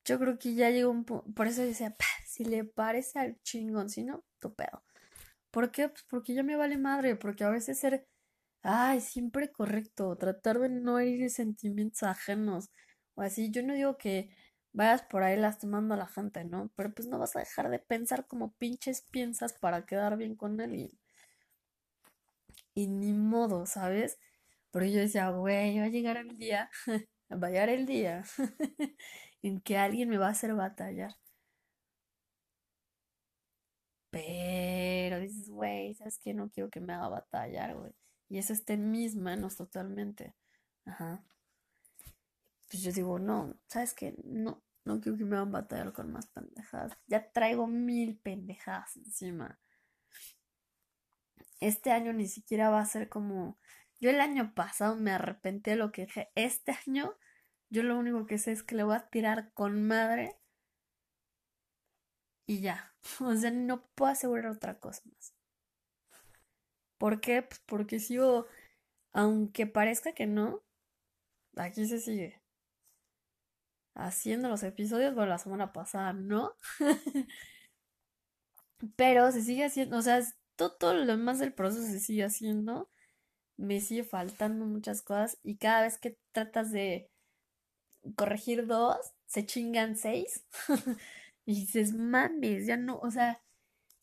Yo 0.05 0.19
creo 0.19 0.39
que 0.39 0.55
ya 0.55 0.71
llegó 0.71 0.91
un 0.91 1.05
punto. 1.05 1.33
Por 1.33 1.47
eso 1.47 1.63
decía, 1.63 1.97
si 2.27 2.45
le 2.45 2.65
parece 2.65 3.21
al 3.21 3.41
chingón, 3.43 3.89
si 3.89 4.03
no, 4.03 4.25
tu 4.41 4.55
pedo. 4.55 4.83
¿Por 5.51 5.71
qué? 5.71 5.89
Pues 5.89 6.05
porque 6.11 6.35
ya 6.35 6.43
me 6.43 6.57
vale 6.57 6.77
madre. 6.77 7.17
Porque 7.17 7.45
a 7.45 7.51
veces 7.51 7.79
ser. 7.79 8.07
Ay, 8.63 9.01
siempre 9.01 9.53
correcto. 9.53 10.17
Tratar 10.17 10.59
de 10.59 10.71
no 10.71 10.99
herir 10.99 11.31
sentimientos 11.31 12.03
ajenos. 12.03 12.71
O 13.19 13.23
así. 13.23 13.51
Yo 13.51 13.63
no 13.63 13.75
digo 13.75 13.99
que 13.99 14.31
vayas 14.73 15.03
por 15.03 15.23
ahí 15.23 15.37
lastimando 15.37 15.95
a 15.95 15.97
la 15.99 16.07
gente, 16.09 16.45
¿no? 16.45 16.71
Pero 16.77 16.95
pues 16.95 17.09
no 17.09 17.19
vas 17.19 17.37
a 17.37 17.41
dejar 17.41 17.69
de 17.71 17.79
pensar 17.79 18.27
como 18.27 18.53
pinches 18.55 19.03
piensas 19.03 19.53
para 19.53 19.85
quedar 19.87 20.17
bien 20.17 20.37
con 20.37 20.61
alguien 20.61 20.91
y 22.75 22.87
ni 22.87 23.13
modo, 23.13 23.67
¿sabes? 23.67 24.19
Pero 24.71 24.87
yo 24.87 25.01
decía, 25.01 25.31
güey, 25.31 25.79
va 25.81 25.87
a 25.87 25.89
llegar 25.89 26.17
el 26.19 26.39
día, 26.39 26.71
va 27.33 27.49
a 27.49 27.51
llegar 27.51 27.69
el 27.71 27.87
día 27.87 28.25
en 29.43 29.61
que 29.61 29.77
alguien 29.79 30.09
me 30.09 30.19
va 30.19 30.29
a 30.29 30.31
hacer 30.31 30.55
batallar. 30.55 31.17
Pero 34.11 35.21
dices, 35.21 35.51
güey, 35.51 35.95
¿sabes 35.95 36.19
qué? 36.23 36.35
No 36.35 36.51
quiero 36.51 36.71
que 36.71 36.81
me 36.81 36.93
haga 36.95 37.09
batallar, 37.09 37.77
güey. 37.77 37.93
Y 38.29 38.39
eso 38.39 38.53
está 38.53 38.75
en 38.75 38.91
mis 38.91 39.17
manos 39.17 39.57
totalmente. 39.57 40.35
Ajá. 40.87 41.25
Pues 42.69 42.83
yo 42.83 42.93
digo, 42.93 43.19
no, 43.19 43.59
¿sabes 43.67 43.95
qué? 43.95 44.15
No, 44.25 44.63
no 44.85 45.01
quiero 45.01 45.19
que 45.19 45.25
me 45.25 45.37
hagan 45.37 45.53
batallar 45.53 45.93
con 45.93 46.13
más 46.13 46.29
pendejadas. 46.29 46.93
Ya 47.07 47.31
traigo 47.33 47.67
mil 47.67 48.19
pendejadas 48.19 48.97
encima 48.97 49.59
este 51.61 51.91
año 51.91 52.13
ni 52.13 52.27
siquiera 52.29 52.71
va 52.71 52.81
a 52.81 52.87
ser 52.87 53.09
como... 53.09 53.59
Yo 54.01 54.11
el 54.11 54.21
año 54.21 54.55
pasado 54.55 54.97
me 54.97 55.11
arrepentí 55.11 55.71
de 55.71 55.77
lo 55.77 55.91
que 55.93 56.07
dije. 56.07 56.31
Este 56.35 56.73
año 56.87 57.17
yo 57.71 57.83
lo 57.83 57.99
único 57.99 58.27
que 58.27 58.39
sé 58.39 58.53
es 58.53 58.63
que 58.63 58.77
le 58.77 58.85
voy 58.85 58.97
a 58.97 59.09
tirar 59.09 59.53
con 59.55 59.87
madre 59.87 60.37
y 62.47 62.61
ya. 62.61 62.95
O 63.21 63.35
sea, 63.37 63.51
no 63.51 63.87
puedo 63.95 64.13
asegurar 64.13 64.47
otra 64.47 64.79
cosa 64.79 65.03
más. 65.07 65.35
¿Por 66.99 67.21
qué? 67.21 67.43
Pues 67.43 67.61
porque 67.67 68.01
sigo, 68.01 68.47
aunque 69.13 69.67
parezca 69.67 70.13
que 70.13 70.27
no, 70.27 70.63
aquí 71.57 71.87
se 71.87 72.01
sigue 72.01 72.43
haciendo 73.99 74.49
los 74.49 74.63
episodios. 74.63 75.15
Bueno, 75.15 75.31
la 75.31 75.39
semana 75.39 75.73
pasada 75.73 76.13
no. 76.15 76.55
Pero 78.97 79.33
se 79.33 79.43
sigue 79.43 79.65
haciendo, 79.65 79.99
o 79.99 80.03
sea, 80.03 80.23
todo, 80.57 80.95
lo 80.95 81.07
demás 81.07 81.41
del 81.41 81.53
proceso 81.53 81.85
se 81.85 82.01
sigue 82.01 82.25
haciendo, 82.25 82.89
me 83.57 83.81
sigue 83.81 84.05
faltando 84.05 84.67
muchas 84.67 85.03
cosas 85.03 85.39
y 85.43 85.57
cada 85.57 85.83
vez 85.83 85.99
que 85.99 86.17
tratas 86.33 86.71
de 86.71 87.11
corregir 88.17 88.67
dos, 88.67 89.15
se 89.27 89.45
chingan 89.47 89.97
seis 89.97 90.45
y 91.45 91.61
dices, 91.61 91.93
mames, 91.95 92.67
ya 92.67 92.77
no, 92.77 92.99
o 93.01 93.11
sea, 93.11 93.43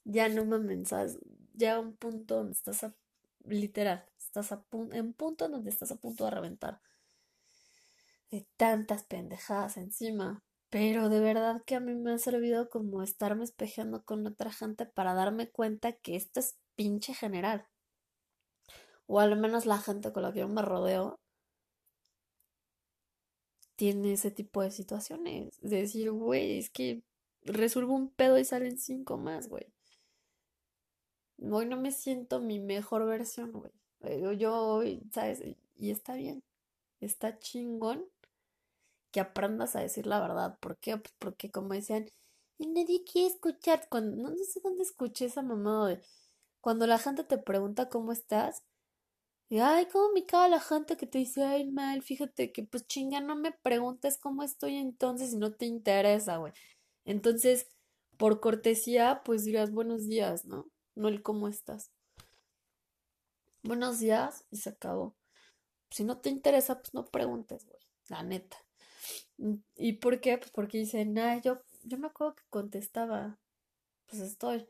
ya 0.03 0.27
no 0.29 0.45
mames, 0.45 0.89
¿sabes? 0.89 1.19
Ya 1.53 1.79
un 1.79 1.95
punto 1.95 2.36
donde 2.38 2.53
estás 2.53 2.84
a, 2.84 2.93
literal, 3.45 4.05
estás 4.17 4.51
a 4.51 4.65
en 4.91 5.13
punto 5.13 5.47
donde 5.47 5.69
estás 5.69 5.91
a 5.91 5.95
punto 5.95 6.25
de 6.25 6.31
reventar 6.31 6.81
de 8.31 8.47
tantas 8.57 9.03
pendejadas 9.03 9.77
encima. 9.77 10.43
Pero 10.69 11.09
de 11.09 11.19
verdad 11.19 11.61
que 11.65 11.75
a 11.75 11.79
mí 11.79 11.93
me 11.95 12.13
ha 12.13 12.17
servido 12.17 12.69
como 12.69 13.01
estarme 13.01 13.43
espejando 13.43 14.03
con 14.03 14.25
otra 14.27 14.51
gente 14.51 14.85
para 14.85 15.13
darme 15.13 15.49
cuenta 15.49 15.93
que 15.93 16.15
esto 16.15 16.39
es 16.39 16.57
pinche 16.75 17.13
general. 17.13 17.67
O 19.07 19.19
al 19.19 19.38
menos 19.39 19.65
la 19.65 19.77
gente 19.77 20.11
con 20.11 20.23
la 20.23 20.33
que 20.33 20.39
yo 20.39 20.49
me 20.49 20.61
rodeo 20.61 21.19
tiene 23.75 24.13
ese 24.13 24.31
tipo 24.31 24.61
de 24.61 24.71
situaciones. 24.71 25.59
De 25.61 25.77
decir, 25.77 26.11
güey, 26.11 26.57
es 26.59 26.69
que 26.69 27.03
resuelvo 27.43 27.93
un 27.93 28.09
pedo 28.09 28.38
y 28.38 28.45
salen 28.45 28.77
cinco 28.77 29.17
más, 29.17 29.47
güey. 29.47 29.71
Hoy 31.38 31.65
no 31.65 31.77
me 31.77 31.91
siento 31.91 32.39
mi 32.39 32.59
mejor 32.59 33.05
versión, 33.05 33.51
güey. 33.51 33.71
Yo, 34.38 34.81
¿sabes? 35.11 35.41
Y 35.75 35.91
está 35.91 36.15
bien. 36.15 36.43
Está 36.99 37.38
chingón 37.39 38.05
que 39.15 39.21
aprendas 39.21 39.78
a 39.78 39.80
decir 39.80 40.08
la 40.08 40.19
verdad. 40.19 40.60
¿Por 40.60 40.78
qué? 40.78 40.97
Pues 40.97 41.13
porque 41.19 41.49
como 41.49 41.73
decían, 41.73 42.10
nadie 42.58 43.06
quiere 43.06 43.30
escuchar. 43.30 43.88
Cuando, 43.89 44.30
no 44.30 44.36
sé 44.36 44.60
dónde 44.62 44.84
escuché 44.84 45.23
esa 45.25 45.41
mamá 45.41 45.88
de 45.88 46.01
cuando 46.60 46.86
la 46.86 46.97
gente 46.97 47.23
te 47.23 47.38
pregunta 47.38 47.88
cómo 47.88 48.12
estás. 48.12 48.65
Y 49.47 49.60
ay, 49.60 49.88
cómo 49.89 50.12
me 50.12 50.25
caga 50.25 50.49
la 50.49 50.60
gente 50.60 50.97
que 50.97 51.08
te 51.08 51.19
dice, 51.19 51.43
ay, 51.45 51.71
mal, 51.71 52.01
fíjate 52.01 52.51
que 52.51 52.63
pues 52.63 52.88
chinga, 52.88 53.21
no 53.21 53.38
me 53.38 53.54
preguntes 53.54 54.17
cómo 54.17 54.43
estoy 54.43 54.75
entonces 54.75 55.30
si 55.32 55.38
no 55.38 55.54
te 55.54 55.65
interesa, 55.65 56.36
güey. 56.36 56.51
Entonces, 57.06 57.69
por 58.17 58.41
cortesía, 58.41 59.21
pues 59.23 59.45
dirás 59.45 59.71
buenos 59.71 60.08
días, 60.08 60.43
¿no? 60.43 60.69
No 60.95 61.08
el 61.08 61.23
cómo 61.23 61.47
estás. 61.47 61.89
Buenos 63.63 63.99
días 63.99 64.45
y 64.51 64.58
se 64.58 64.71
acabó. 64.71 65.15
Si 65.89 66.04
no 66.04 66.17
te 66.19 66.30
interesa, 66.30 66.80
pues 66.80 66.93
no 66.93 67.06
preguntes, 67.06 67.65
güey. 67.65 67.80
La 68.10 68.23
neta. 68.23 68.64
Mm, 69.38 69.56
¿Y 69.76 69.93
por 69.93 70.19
qué? 70.21 70.38
Pues 70.38 70.52
porque 70.52 70.78
dicen, 70.80 71.17
ay, 71.17 71.41
yo, 71.41 71.62
yo 71.84 71.98
me 71.98 72.08
acuerdo 72.08 72.36
que 72.36 72.43
contestaba, 72.50 73.39
pues 74.08 74.21
estoy. 74.21 74.67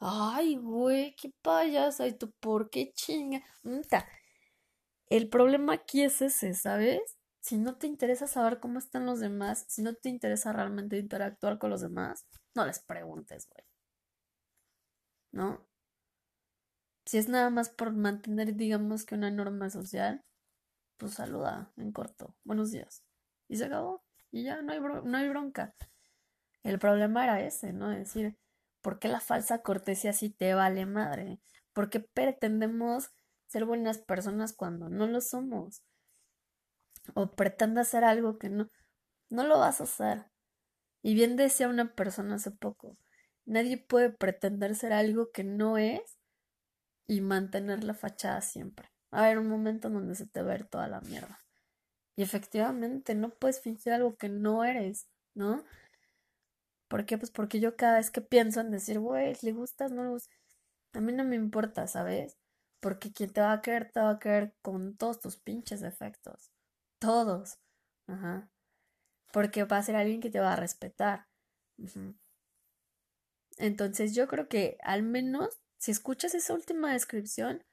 Ay, 0.00 0.56
güey, 0.56 1.16
qué 1.16 1.32
payasa, 1.42 2.06
¿y 2.08 2.14
tú 2.18 2.32
por 2.40 2.70
qué 2.70 2.92
chinga? 2.94 3.42
El 5.08 5.28
problema 5.30 5.72
aquí 5.74 6.02
es 6.02 6.20
ese, 6.22 6.52
¿sabes? 6.54 7.00
Si 7.40 7.56
no 7.58 7.76
te 7.78 7.86
interesa 7.86 8.26
saber 8.26 8.60
cómo 8.60 8.78
están 8.78 9.06
los 9.06 9.20
demás, 9.20 9.64
si 9.68 9.82
no 9.82 9.94
te 9.94 10.08
interesa 10.10 10.52
realmente 10.52 10.98
interactuar 10.98 11.58
con 11.58 11.70
los 11.70 11.80
demás, 11.82 12.26
no 12.54 12.66
les 12.66 12.80
preguntes, 12.80 13.48
güey. 13.48 13.64
¿No? 15.32 15.66
Si 17.06 17.16
es 17.18 17.28
nada 17.30 17.48
más 17.50 17.70
por 17.70 17.92
mantener, 17.92 18.56
digamos 18.56 19.04
que 19.06 19.14
una 19.14 19.30
norma 19.30 19.70
social, 19.70 20.22
pues 20.98 21.14
saluda 21.14 21.72
en 21.76 21.92
corto. 21.92 22.36
Buenos 22.44 22.72
días 22.72 23.03
y 23.48 23.56
se 23.56 23.66
acabó. 23.66 24.04
Y 24.30 24.44
ya 24.44 24.62
no 24.62 24.72
hay, 24.72 24.80
no 24.80 25.16
hay 25.16 25.28
bronca. 25.28 25.74
El 26.62 26.78
problema 26.78 27.24
era 27.24 27.40
ese, 27.40 27.72
¿no? 27.72 27.90
Decir, 27.90 28.36
¿por 28.80 28.98
qué 28.98 29.08
la 29.08 29.20
falsa 29.20 29.62
cortesía 29.62 30.12
si 30.12 30.30
te 30.30 30.54
vale 30.54 30.86
madre? 30.86 31.40
¿Por 31.72 31.90
qué 31.90 32.00
pretendemos 32.00 33.10
ser 33.46 33.64
buenas 33.64 33.98
personas 33.98 34.52
cuando 34.54 34.88
no 34.88 35.06
lo 35.06 35.20
somos? 35.20 35.82
O 37.14 37.32
pretende 37.32 37.82
hacer 37.82 38.02
algo 38.02 38.38
que 38.38 38.48
no, 38.48 38.70
no 39.28 39.44
lo 39.44 39.58
vas 39.58 39.80
a 39.80 39.84
hacer. 39.84 40.26
Y 41.02 41.14
bien 41.14 41.36
decía 41.36 41.68
una 41.68 41.94
persona 41.94 42.36
hace 42.36 42.50
poco, 42.50 42.96
nadie 43.44 43.76
puede 43.76 44.10
pretender 44.10 44.74
ser 44.74 44.94
algo 44.94 45.32
que 45.32 45.44
no 45.44 45.76
es 45.76 46.18
y 47.06 47.20
mantener 47.20 47.84
la 47.84 47.92
fachada 47.92 48.40
siempre. 48.40 48.90
A 49.10 49.24
haber 49.26 49.38
un 49.38 49.48
momento 49.48 49.88
en 49.88 49.94
donde 49.94 50.14
se 50.14 50.26
te 50.26 50.40
va 50.40 50.46
a 50.46 50.56
ver 50.56 50.66
toda 50.66 50.88
la 50.88 51.02
mierda. 51.02 51.43
Y 52.16 52.22
efectivamente, 52.22 53.14
no 53.14 53.30
puedes 53.30 53.60
fingir 53.60 53.92
algo 53.92 54.16
que 54.16 54.28
no 54.28 54.64
eres, 54.64 55.08
¿no? 55.34 55.64
¿Por 56.88 57.06
qué? 57.06 57.18
Pues 57.18 57.30
porque 57.30 57.60
yo 57.60 57.76
cada 57.76 57.96
vez 57.96 58.10
que 58.10 58.20
pienso 58.20 58.60
en 58.60 58.70
decir, 58.70 59.00
güey, 59.00 59.36
¿le 59.42 59.52
gustas? 59.52 59.90
No 59.90 60.04
le 60.04 60.10
gustas. 60.10 60.36
A 60.92 61.00
mí 61.00 61.12
no 61.12 61.24
me 61.24 61.34
importa, 61.36 61.86
¿sabes? 61.88 62.36
Porque 62.80 63.12
quien 63.12 63.32
te 63.32 63.40
va 63.40 63.52
a 63.52 63.60
querer, 63.62 63.90
te 63.90 64.00
va 64.00 64.10
a 64.10 64.18
querer 64.18 64.54
con 64.62 64.96
todos 64.96 65.18
tus 65.20 65.36
pinches 65.36 65.80
defectos. 65.80 66.50
Todos. 67.00 67.58
Ajá. 68.06 68.48
Porque 69.32 69.64
va 69.64 69.78
a 69.78 69.82
ser 69.82 69.96
alguien 69.96 70.20
que 70.20 70.30
te 70.30 70.38
va 70.40 70.52
a 70.52 70.56
respetar. 70.56 71.26
Entonces 73.58 74.14
yo 74.14 74.28
creo 74.28 74.48
que 74.48 74.78
al 74.82 75.02
menos 75.02 75.60
si 75.78 75.90
escuchas 75.90 76.34
esa 76.34 76.54
última 76.54 76.92
descripción, 76.92 77.64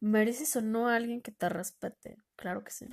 mereces 0.00 0.54
o 0.56 0.60
no 0.60 0.88
a 0.88 0.96
alguien 0.96 1.22
que 1.22 1.32
te 1.32 1.48
respete. 1.48 2.18
Claro 2.36 2.62
que 2.62 2.70
sí. 2.70 2.86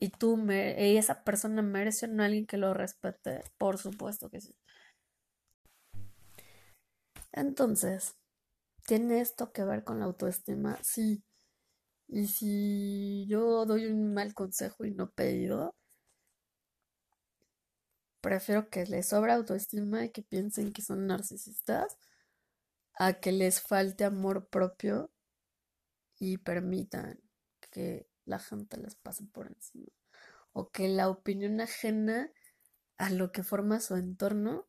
Y 0.00 0.08
tú, 0.10 0.36
y 0.50 0.96
esa 0.96 1.22
persona 1.24 1.62
merece 1.62 2.06
a 2.06 2.24
alguien 2.24 2.46
que 2.46 2.56
lo 2.56 2.74
respete. 2.74 3.44
Por 3.58 3.78
supuesto 3.78 4.30
que 4.30 4.40
sí. 4.40 4.56
Entonces, 7.32 8.16
¿tiene 8.86 9.20
esto 9.20 9.52
que 9.52 9.64
ver 9.64 9.84
con 9.84 10.00
la 10.00 10.06
autoestima? 10.06 10.78
Sí. 10.82 11.22
Y 12.08 12.26
si 12.28 13.26
yo 13.28 13.66
doy 13.66 13.86
un 13.86 14.14
mal 14.14 14.34
consejo 14.34 14.84
y 14.84 14.90
no 14.92 15.10
pedido, 15.10 15.76
prefiero 18.20 18.68
que 18.70 18.86
les 18.86 19.08
sobra 19.08 19.34
autoestima 19.34 20.04
y 20.04 20.10
que 20.10 20.22
piensen 20.22 20.72
que 20.72 20.82
son 20.82 21.06
narcisistas 21.06 21.98
a 22.94 23.14
que 23.14 23.32
les 23.32 23.60
falte 23.60 24.04
amor 24.04 24.48
propio 24.48 25.10
y 26.18 26.38
permitan 26.38 27.20
que 27.70 28.09
la 28.30 28.38
gente 28.38 28.78
les 28.78 28.94
pase 28.94 29.24
por 29.24 29.48
encima 29.48 29.92
o 30.52 30.70
que 30.70 30.88
la 30.88 31.08
opinión 31.08 31.60
ajena 31.60 32.30
a 32.96 33.10
lo 33.10 33.32
que 33.32 33.42
forma 33.42 33.80
su 33.80 33.96
entorno 33.96 34.66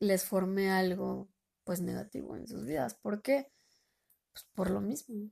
les 0.00 0.24
forme 0.24 0.70
algo 0.70 1.28
pues 1.64 1.80
negativo 1.80 2.36
en 2.36 2.46
sus 2.46 2.64
vidas. 2.64 2.94
¿Por 2.94 3.22
qué? 3.22 3.50
Pues 4.32 4.46
por 4.54 4.70
lo 4.70 4.80
mismo. 4.80 5.30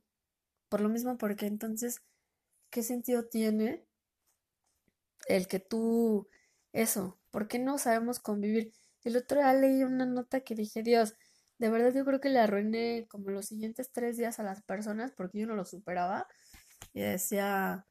Por 0.69 0.81
lo 0.81 0.89
mismo 0.89 1.17
porque 1.17 1.47
entonces, 1.47 2.01
¿qué 2.69 2.83
sentido 2.83 3.25
tiene 3.27 3.85
el 5.27 5.47
que 5.47 5.59
tú 5.59 6.27
eso? 6.73 7.19
¿Por 7.31 7.47
qué 7.47 7.59
no 7.59 7.77
sabemos 7.77 8.19
convivir? 8.19 8.73
El 9.03 9.17
otro 9.17 9.39
día 9.39 9.53
leí 9.53 9.83
una 9.83 10.05
nota 10.05 10.41
que 10.41 10.55
dije, 10.55 10.83
Dios, 10.83 11.15
de 11.59 11.69
verdad 11.69 11.93
yo 11.93 12.05
creo 12.05 12.19
que 12.19 12.29
le 12.29 12.39
arruiné 12.39 13.07
como 13.09 13.31
los 13.31 13.45
siguientes 13.45 13.91
tres 13.91 14.17
días 14.17 14.39
a 14.39 14.43
las 14.43 14.61
personas 14.61 15.11
porque 15.11 15.39
yo 15.39 15.47
no 15.47 15.55
lo 15.55 15.65
superaba. 15.65 16.27
Y 16.97 17.01
decía 17.01 17.85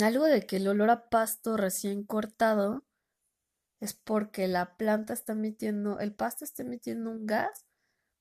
algo 0.00 0.24
de 0.24 0.46
que 0.46 0.56
el 0.56 0.66
olor 0.66 0.88
a 0.88 1.10
pasto 1.10 1.58
recién 1.58 2.04
cortado 2.04 2.86
es 3.80 3.92
porque 3.92 4.48
la 4.48 4.78
planta 4.78 5.12
está 5.12 5.34
emitiendo, 5.34 5.98
el 6.00 6.14
pasto 6.14 6.46
está 6.46 6.62
emitiendo 6.62 7.10
un 7.10 7.26
gas 7.26 7.66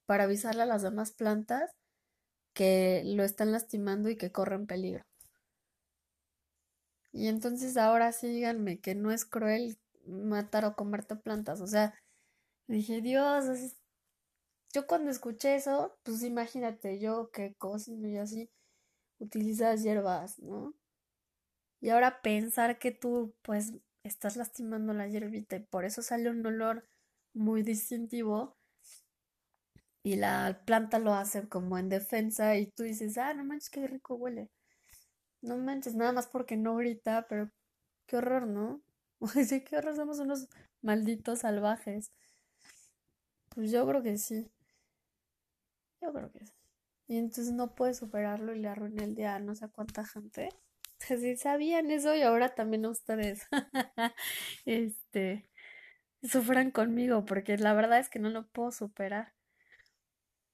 para 0.06 0.25
avisarle 0.25 0.63
a 0.63 0.65
las 0.65 0.82
demás 0.82 1.13
plantas 1.13 1.71
que 2.54 3.02
lo 3.06 3.23
están 3.23 3.54
lastimando 3.54 4.10
y 4.10 4.17
que 4.17 4.34
corren 4.34 4.67
peligro. 4.67 5.06
Y 7.13 7.30
entonces 7.30 7.78
ahora 7.78 8.12
sí 8.12 8.28
díganme 8.28 8.82
que 8.82 8.93
no 8.93 9.10
es 9.10 9.23
cruel 9.23 9.78
matar 10.06 10.65
o 10.65 10.75
comerte 10.75 11.15
plantas. 11.15 11.62
O 11.62 11.67
sea, 11.67 11.93
dije, 12.67 12.99
Dios, 12.99 13.45
yo 14.73 14.86
cuando 14.86 15.12
escuché 15.12 15.56
eso, 15.56 15.97
pues 16.04 16.23
imagínate, 16.23 16.99
yo 16.99 17.32
que 17.32 17.56
cocino 17.56 18.10
y 18.10 18.17
así, 18.17 18.49
utilizas 19.19 19.84
hierbas, 19.84 20.39
¿no? 20.39 20.73
Y 21.82 21.89
ahora 21.89 22.21
pensar 22.21 22.79
que 22.79 22.91
tú, 22.91 23.34
pues, 23.41 23.73
estás 24.03 24.38
lastimando 24.38 24.93
la 24.93 25.08
hierbita 25.08 25.58
y 25.58 25.60
por 25.62 25.84
eso 25.86 26.01
sale 26.01 26.29
un 26.29 26.45
olor 26.45 26.86
muy 27.34 27.63
distintivo 27.63 28.58
y 30.03 30.15
la 30.15 30.62
planta 30.65 30.99
lo 30.99 31.13
hace 31.13 31.47
como 31.49 31.77
en 31.77 31.89
defensa 31.89 32.58
y 32.58 32.67
tú 32.67 32.84
dices, 32.84 33.17
ah, 33.17 33.34
no 33.34 33.43
manches, 33.43 33.69
qué 33.69 33.88
rico 33.88 34.15
huele. 34.15 34.49
No 35.41 35.58
manches, 35.58 35.95
nada 35.95 36.13
más 36.13 36.27
porque 36.27 36.58
no 36.58 36.75
grita, 36.77 37.27
pero 37.29 37.49
qué 38.08 38.17
horror, 38.17 38.47
¿no? 38.47 38.82
sí, 39.47 39.63
qué 39.63 39.77
horror, 39.77 39.95
somos 39.95 40.19
unos 40.19 40.47
malditos 40.82 41.39
salvajes. 41.39 42.12
Pues 43.49 43.69
yo 43.71 43.86
creo 43.88 44.01
que 44.01 44.17
sí. 44.17 44.49
Yo 46.01 46.12
creo 46.13 46.32
que 46.32 46.45
sí. 46.45 46.58
Y 47.09 47.17
entonces 47.17 47.51
no 47.51 47.73
puedes 47.73 47.97
superarlo 47.97 48.53
y 48.53 48.59
le 48.59 48.67
arruiné 48.67 49.03
el 49.03 49.15
día 49.15 49.33
a 49.33 49.39
no 49.39 49.55
sé 49.55 49.67
cuánta 49.69 50.05
gente. 50.05 50.49
Si 50.99 51.37
sabían 51.37 51.89
eso 51.91 52.13
y 52.13 52.21
ahora 52.21 52.55
también 52.55 52.85
ustedes. 52.85 53.47
este, 54.65 55.49
sufran 56.21 56.71
conmigo 56.71 57.23
porque 57.23 57.57
la 57.57 57.73
verdad 57.73 57.99
es 57.99 58.09
que 58.09 58.19
no 58.19 58.29
lo 58.29 58.47
puedo 58.49 58.71
superar. 58.71 59.33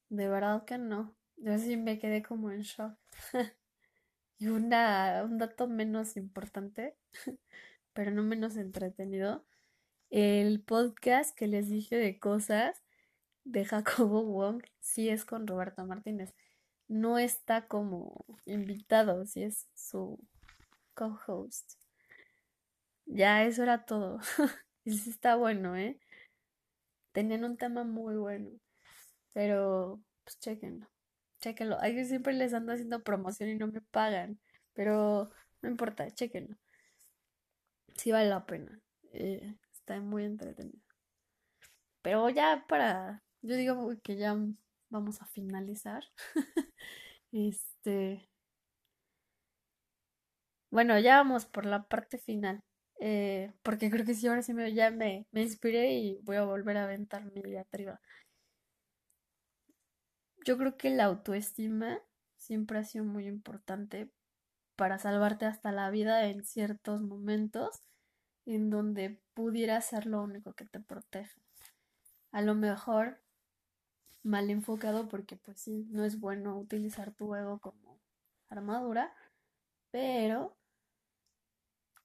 De 0.09 0.29
verdad 0.29 0.63
que 0.65 0.77
no. 0.77 1.15
Yo 1.37 1.57
sí 1.57 1.77
me 1.77 1.97
quedé 1.97 2.21
como 2.21 2.51
en 2.51 2.61
shock. 2.61 2.95
y 4.37 4.47
una, 4.47 5.23
un 5.25 5.39
dato 5.39 5.67
menos 5.67 6.15
importante, 6.15 6.95
pero 7.93 8.11
no 8.11 8.21
menos 8.21 8.55
entretenido. 8.55 9.45
El 10.11 10.61
podcast 10.61 11.35
que 11.35 11.47
les 11.47 11.69
dije 11.69 11.97
de 11.97 12.19
cosas 12.19 12.83
de 13.45 13.65
Jacobo 13.65 14.23
Wong 14.23 14.63
sí 14.79 15.09
es 15.09 15.25
con 15.25 15.47
Roberto 15.47 15.85
Martínez. 15.85 16.33
No 16.87 17.17
está 17.17 17.67
como 17.67 18.25
invitado, 18.45 19.25
sí 19.25 19.43
es 19.43 19.67
su 19.73 20.19
co-host. 20.93 21.73
Ya, 23.05 23.43
eso 23.43 23.63
era 23.63 23.85
todo. 23.85 24.19
sí 24.85 25.09
está 25.09 25.35
bueno, 25.35 25.75
¿eh? 25.75 25.99
Tenían 27.11 27.43
un 27.43 27.57
tema 27.57 27.83
muy 27.83 28.15
bueno. 28.15 28.51
Pero, 29.33 30.01
pues 30.23 30.39
chequenlo. 30.39 30.87
Chequenlo. 31.41 31.79
A 31.79 31.87
ellos 31.87 32.07
siempre 32.07 32.33
les 32.33 32.53
ando 32.53 32.73
haciendo 32.73 33.03
promoción 33.03 33.49
y 33.49 33.55
no 33.55 33.67
me 33.67 33.81
pagan. 33.81 34.39
Pero 34.73 35.31
no 35.61 35.69
importa, 35.69 36.09
chequenlo. 36.11 36.57
Sí 37.95 38.11
vale 38.11 38.29
la 38.29 38.45
pena. 38.45 38.79
Eh, 39.13 39.55
está 39.73 39.99
muy 40.01 40.25
entretenido. 40.25 40.81
Pero 42.01 42.29
ya 42.29 42.65
para. 42.67 43.23
Yo 43.41 43.55
digo 43.55 43.93
que 44.03 44.17
ya 44.17 44.37
vamos 44.95 45.21
a 45.21 45.25
finalizar. 45.27 46.03
este. 47.31 48.29
Bueno, 50.71 50.99
ya 50.99 51.17
vamos 51.17 51.45
por 51.45 51.65
la 51.65 51.87
parte 51.87 52.17
final. 52.17 52.61
Eh, 52.99 53.53
porque 53.61 53.89
creo 53.89 54.05
que 54.05 54.13
sí, 54.15 54.27
ahora 54.27 54.41
sí 54.41 54.53
me, 54.53 54.73
ya 54.73 54.89
me, 54.91 55.27
me 55.31 55.41
inspiré 55.41 55.93
y 55.93 56.19
voy 56.23 56.37
a 56.37 56.43
volver 56.43 56.77
a 56.77 56.85
aventar 56.85 57.25
mi 57.25 57.41
diatriba. 57.41 57.99
Yo 60.45 60.57
creo 60.57 60.77
que 60.77 60.89
la 60.91 61.05
autoestima 61.05 61.99
siempre 62.37 62.79
ha 62.79 62.83
sido 62.83 63.03
muy 63.03 63.27
importante 63.27 64.09
para 64.75 64.99
salvarte 64.99 65.45
hasta 65.45 65.71
la 65.71 65.89
vida 65.89 66.25
en 66.27 66.45
ciertos 66.45 67.01
momentos 67.01 67.81
en 68.45 68.69
donde 68.69 69.19
pudiera 69.33 69.79
ser 69.81 70.05
lo 70.05 70.21
único 70.21 70.53
que 70.53 70.65
te 70.65 70.79
proteja. 70.79 71.39
A 72.31 72.41
lo 72.41 72.55
mejor 72.55 73.24
mal 74.25 74.49
enfocado 74.49 75.07
porque 75.07 75.37
pues 75.37 75.59
sí, 75.59 75.85
no 75.91 76.03
es 76.03 76.19
bueno 76.19 76.57
utilizar 76.57 77.13
tu 77.13 77.35
ego 77.35 77.59
como 77.59 77.99
armadura, 78.49 79.13
pero 79.91 80.57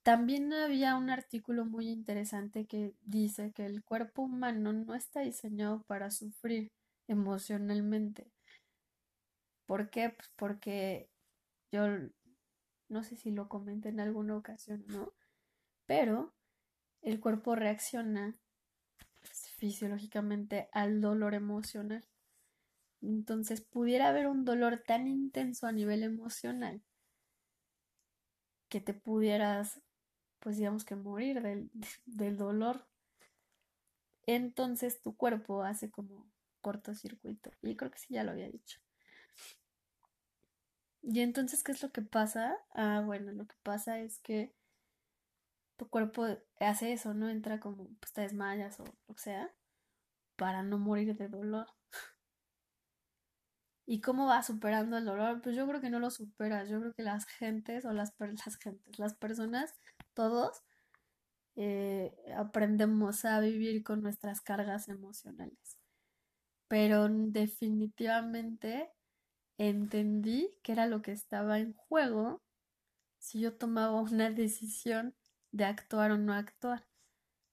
también 0.03 0.53
había 0.53 0.95
un 0.95 1.09
artículo 1.09 1.65
muy 1.65 1.89
interesante 1.89 2.65
que 2.65 2.93
dice 3.01 3.51
que 3.51 3.65
el 3.65 3.83
cuerpo 3.83 4.23
humano 4.23 4.71
no 4.71 4.95
está 4.95 5.21
diseñado 5.21 5.83
para 5.83 6.11
sufrir 6.11 6.71
emocionalmente. 7.07 8.31
¿Por 9.65 9.89
qué? 9.89 10.09
Pues 10.09 10.29
porque 10.35 11.09
yo 11.71 11.87
no 12.89 13.03
sé 13.03 13.15
si 13.15 13.31
lo 13.31 13.49
comenté 13.49 13.89
en 13.89 13.99
alguna 13.99 14.35
ocasión, 14.35 14.85
¿no? 14.87 15.11
Pero 15.87 16.33
el 17.01 17.19
cuerpo 17.19 17.55
reacciona 17.55 18.37
fisiológicamente 19.21 20.69
al 20.71 21.01
dolor 21.01 21.33
emocional. 21.33 22.03
Entonces 23.01 23.61
pudiera 23.61 24.09
haber 24.09 24.27
un 24.27 24.45
dolor 24.45 24.83
tan 24.85 25.07
intenso 25.07 25.67
a 25.67 25.71
nivel 25.71 26.03
emocional 26.03 26.81
que 28.69 28.79
te 28.79 28.93
pudieras 28.93 29.81
pues 30.41 30.57
digamos 30.57 30.83
que 30.83 30.95
morir 30.95 31.41
del, 31.41 31.69
del 32.05 32.37
dolor. 32.37 32.85
Entonces 34.25 35.01
tu 35.01 35.15
cuerpo 35.15 35.63
hace 35.63 35.89
como 35.89 36.29
cortocircuito. 36.61 37.51
Y 37.61 37.75
creo 37.75 37.91
que 37.91 37.99
sí, 37.99 38.13
ya 38.13 38.23
lo 38.23 38.31
había 38.31 38.49
dicho. 38.49 38.79
Y 41.03 41.21
entonces, 41.21 41.63
¿qué 41.63 41.71
es 41.71 41.81
lo 41.81 41.91
que 41.91 42.01
pasa? 42.01 42.57
Ah, 42.73 43.01
bueno, 43.05 43.31
lo 43.31 43.47
que 43.47 43.55
pasa 43.63 43.99
es 43.99 44.19
que 44.19 44.53
tu 45.77 45.89
cuerpo 45.89 46.27
hace 46.59 46.93
eso, 46.93 47.15
¿no? 47.15 47.29
Entra 47.29 47.59
como, 47.59 47.87
pues 47.99 48.13
te 48.13 48.21
desmayas 48.21 48.79
o 48.79 48.85
lo 48.85 49.15
que 49.15 49.21
sea, 49.21 49.51
para 50.35 50.61
no 50.61 50.77
morir 50.77 51.15
de 51.17 51.27
dolor. 51.27 51.67
¿Y 53.91 53.99
cómo 53.99 54.25
va 54.25 54.41
superando 54.41 54.95
el 54.97 55.03
dolor? 55.03 55.41
Pues 55.41 55.53
yo 55.53 55.67
creo 55.67 55.81
que 55.81 55.89
no 55.89 55.99
lo 55.99 56.09
superas. 56.11 56.69
Yo 56.69 56.79
creo 56.79 56.93
que 56.93 57.03
las 57.03 57.25
gentes 57.25 57.83
o 57.83 57.91
las, 57.91 58.13
las 58.45 58.55
gentes, 58.55 58.97
las 58.97 59.15
personas, 59.15 59.73
todos, 60.13 60.63
eh, 61.57 62.15
aprendemos 62.37 63.25
a 63.25 63.41
vivir 63.41 63.83
con 63.83 64.01
nuestras 64.01 64.39
cargas 64.39 64.87
emocionales. 64.87 65.77
Pero 66.69 67.09
definitivamente 67.09 68.89
entendí 69.57 70.49
que 70.63 70.71
era 70.71 70.85
lo 70.87 71.01
que 71.01 71.11
estaba 71.11 71.59
en 71.59 71.73
juego 71.73 72.41
si 73.19 73.41
yo 73.41 73.57
tomaba 73.57 73.99
una 73.99 74.29
decisión 74.29 75.15
de 75.51 75.65
actuar 75.65 76.11
o 76.11 76.17
no 76.17 76.33
actuar, 76.33 76.87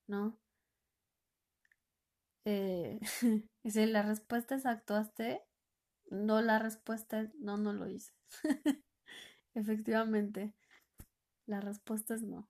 ¿no? 0.06 0.38
Eh, 2.44 3.00
la 3.64 4.02
respuesta 4.02 4.54
es 4.54 4.66
actuaste, 4.66 5.42
no 6.10 6.42
la 6.42 6.58
respuesta 6.58 7.20
es 7.20 7.34
no, 7.36 7.56
no 7.56 7.72
lo 7.72 7.88
hice. 7.88 8.12
Efectivamente, 9.54 10.54
la 11.46 11.60
respuesta 11.60 12.14
es 12.14 12.22
no. 12.22 12.48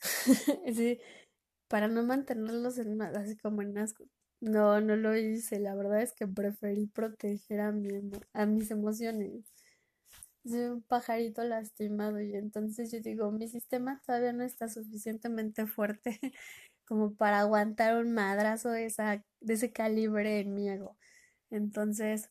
para 1.68 1.88
no 1.88 2.02
mantenerlos 2.02 2.78
en 2.78 3.00
así 3.02 3.36
como 3.36 3.62
en 3.62 3.78
asco. 3.78 4.04
No, 4.40 4.80
no 4.80 4.96
lo 4.96 5.16
hice. 5.16 5.58
La 5.60 5.74
verdad 5.74 6.02
es 6.02 6.12
que 6.12 6.26
preferí 6.26 6.86
proteger 6.86 7.60
a, 7.60 7.72
mi, 7.72 7.88
a 8.32 8.46
mis 8.46 8.70
emociones. 8.70 9.44
Soy 10.44 10.60
un 10.60 10.82
pajarito 10.82 11.44
lastimado 11.44 12.20
y 12.20 12.34
entonces 12.34 12.90
yo 12.92 13.00
digo, 13.00 13.30
mi 13.32 13.48
sistema 13.48 14.00
todavía 14.06 14.32
no 14.32 14.44
está 14.44 14.68
suficientemente 14.68 15.66
fuerte 15.66 16.20
como 16.88 17.14
para 17.14 17.40
aguantar 17.40 17.96
un 17.98 18.12
madrazo 18.14 18.70
de, 18.70 18.86
esa, 18.86 19.22
de 19.40 19.54
ese 19.54 19.72
calibre 19.72 20.40
en 20.40 20.54
mi 20.54 20.68
ego. 20.70 20.96
Entonces, 21.50 22.30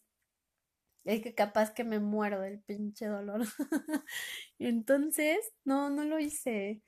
es 1.06 1.22
que 1.22 1.34
capaz 1.36 1.74
que 1.74 1.84
me 1.84 2.00
muero 2.00 2.42
del 2.42 2.60
pinche 2.62 3.06
dolor. 3.08 3.42
entonces, 4.60 5.38
no, 5.64 5.90
no 5.90 6.04
lo 6.06 6.20
hice. 6.20 6.82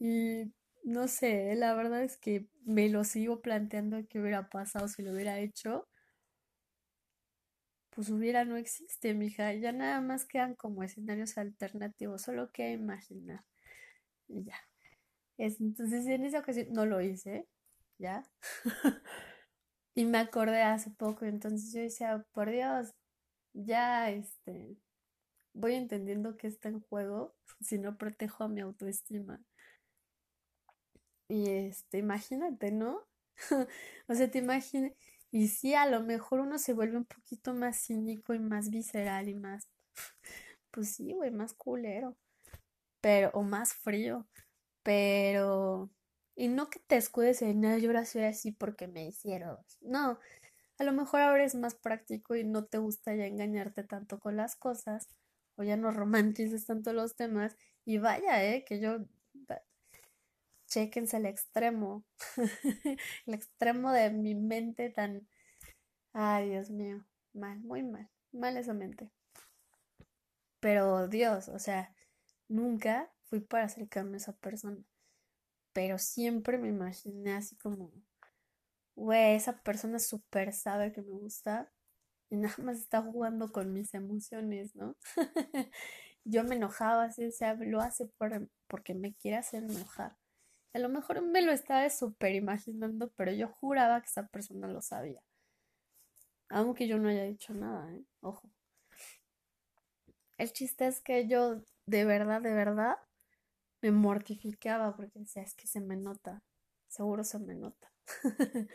Y 0.00 0.52
no 0.84 1.08
sé, 1.08 1.54
la 1.56 1.74
verdad 1.74 2.02
es 2.04 2.18
que 2.18 2.48
me 2.64 2.88
lo 2.90 3.04
sigo 3.04 3.42
planteando 3.42 3.98
qué 4.08 4.20
hubiera 4.20 4.50
pasado 4.50 4.88
si 4.88 5.02
lo 5.02 5.12
hubiera 5.12 5.38
hecho. 5.40 5.88
Pues 7.90 8.10
hubiera 8.10 8.44
no 8.44 8.56
existe, 8.56 9.14
mija. 9.14 9.52
Ya 9.54 9.72
nada 9.72 10.00
más 10.02 10.26
quedan 10.26 10.54
como 10.56 10.82
escenarios 10.82 11.38
alternativos, 11.38 12.22
solo 12.22 12.50
que 12.52 12.72
imaginar. 12.72 13.44
Y 14.28 14.44
ya. 14.44 14.56
Es, 15.38 15.60
entonces 15.60 16.06
en 16.06 16.24
esa 16.24 16.40
ocasión 16.40 16.68
no 16.72 16.86
lo 16.86 17.00
hice, 17.00 17.46
¿ya? 17.98 18.22
y 19.96 20.04
me 20.06 20.18
acordé 20.18 20.62
hace 20.62 20.90
poco, 20.90 21.24
entonces 21.26 21.72
yo 21.72 21.80
decía, 21.82 22.24
por 22.32 22.50
Dios, 22.50 22.94
ya 23.54 24.10
este, 24.10 24.76
voy 25.54 25.74
entendiendo 25.74 26.36
que 26.36 26.48
está 26.48 26.68
en 26.70 26.80
juego 26.82 27.34
si 27.60 27.78
no 27.78 27.98
protejo 27.98 28.44
a 28.44 28.48
mi 28.48 28.60
autoestima. 28.62 29.40
Y 31.28 31.48
este, 31.50 31.98
imagínate, 31.98 32.70
¿no? 32.72 33.00
o 34.08 34.14
sea, 34.14 34.30
te 34.30 34.38
imaginas. 34.38 34.92
Y 35.30 35.48
sí, 35.48 35.74
a 35.74 35.86
lo 35.86 36.00
mejor 36.02 36.40
uno 36.40 36.58
se 36.58 36.72
vuelve 36.74 36.96
un 36.96 37.04
poquito 37.06 37.54
más 37.54 37.78
cínico 37.86 38.34
y 38.34 38.38
más 38.38 38.70
visceral 38.70 39.28
y 39.28 39.34
más. 39.34 39.68
Pues 40.70 40.94
sí, 40.94 41.12
güey, 41.12 41.30
más 41.30 41.54
culero. 41.54 42.16
Pero, 43.02 43.30
o 43.34 43.42
más 43.42 43.74
frío. 43.74 44.26
Pero. 44.84 45.90
Y 46.36 46.48
no 46.48 46.70
que 46.70 46.80
te 46.80 46.96
escudes 46.96 47.42
en, 47.42 47.60
no, 47.60 47.76
yo 47.78 47.90
ahora 47.90 48.06
soy 48.06 48.24
así 48.24 48.52
porque 48.52 48.88
me 48.88 49.06
hicieron. 49.06 49.58
No. 49.80 50.18
A 50.78 50.84
lo 50.84 50.92
mejor 50.92 51.20
ahora 51.22 51.44
es 51.44 51.54
más 51.56 51.74
práctico 51.74 52.36
y 52.36 52.44
no 52.44 52.64
te 52.66 52.78
gusta 52.78 53.14
ya 53.14 53.26
engañarte 53.26 53.84
tanto 53.84 54.20
con 54.20 54.36
las 54.36 54.56
cosas. 54.56 55.08
O 55.56 55.64
ya 55.64 55.76
no 55.76 55.90
romantices 55.92 56.66
tanto 56.66 56.92
los 56.92 57.16
temas. 57.16 57.56
Y 57.84 57.98
vaya, 57.98 58.44
eh, 58.44 58.64
que 58.64 58.80
yo 58.80 59.06
chequense 60.74 61.16
el 61.18 61.26
extremo, 61.26 62.04
el 63.26 63.34
extremo 63.34 63.92
de 63.92 64.10
mi 64.10 64.34
mente 64.34 64.90
tan, 64.90 65.28
ay 66.12 66.50
Dios 66.50 66.70
mío, 66.70 67.04
mal, 67.32 67.60
muy 67.60 67.82
mal, 67.84 68.10
mal 68.32 68.56
esa 68.56 68.74
mente. 68.74 69.10
Pero 70.58 71.06
Dios, 71.06 71.48
o 71.48 71.58
sea, 71.60 71.94
nunca 72.48 73.13
fui 73.34 73.40
para 73.40 73.64
acercarme 73.64 74.14
a 74.14 74.16
esa 74.18 74.32
persona, 74.36 74.80
pero 75.72 75.98
siempre 75.98 76.56
me 76.56 76.68
imaginé 76.68 77.32
así 77.32 77.56
como, 77.56 77.90
güey, 78.94 79.34
esa 79.34 79.60
persona 79.62 79.98
súper 79.98 80.52
sabe 80.52 80.92
que 80.92 81.02
me 81.02 81.10
gusta 81.10 81.72
y 82.30 82.36
nada 82.36 82.54
más 82.62 82.78
está 82.78 83.02
jugando 83.02 83.50
con 83.50 83.72
mis 83.72 83.92
emociones, 83.92 84.76
¿no? 84.76 84.96
Yo 86.24 86.44
me 86.44 86.54
enojaba 86.54 87.04
así, 87.04 87.26
o 87.26 87.32
sea, 87.32 87.54
lo 87.54 87.80
hace 87.80 88.06
por, 88.06 88.48
porque 88.68 88.94
me 88.94 89.14
quiere 89.14 89.36
hacer 89.38 89.64
enojar. 89.64 90.16
A 90.72 90.78
lo 90.78 90.88
mejor 90.88 91.20
me 91.20 91.42
lo 91.42 91.50
estaba 91.50 91.90
súper 91.90 92.34
imaginando, 92.36 93.10
pero 93.16 93.30
yo 93.32 93.48
juraba 93.48 94.00
que 94.00 94.06
esa 94.06 94.26
persona 94.28 94.66
lo 94.68 94.80
sabía. 94.80 95.20
Aunque 96.48 96.88
yo 96.88 96.98
no 96.98 97.08
haya 97.08 97.24
dicho 97.24 97.52
nada, 97.52 97.92
¿eh? 97.94 98.04
Ojo. 98.20 98.50
El 100.38 100.52
chiste 100.52 100.86
es 100.86 101.00
que 101.00 101.28
yo 101.28 101.62
de 101.86 102.04
verdad, 102.04 102.40
de 102.40 102.52
verdad, 102.52 102.96
me 103.84 103.92
mortificaba 103.92 104.96
porque 104.96 105.18
decía, 105.18 105.42
es 105.42 105.54
que 105.54 105.66
se 105.66 105.78
me 105.78 105.94
nota, 105.94 106.42
seguro 106.88 107.22
se 107.22 107.38
me 107.38 107.54
nota. 107.54 107.92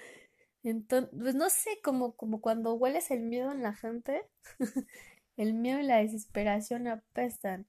Entonces, 0.64 1.10
pues 1.20 1.34
no 1.34 1.50
sé, 1.50 1.80
como, 1.84 2.16
como 2.16 2.42
cuando 2.42 2.76
hueles 2.76 3.10
el 3.10 3.22
miedo 3.22 3.52
en 3.52 3.64
la 3.64 3.74
gente, 3.74 4.30
el 5.36 5.56
miedo 5.56 5.80
y 5.80 5.84
la 5.84 5.98
desesperación 5.98 6.88
apestan. 6.88 7.66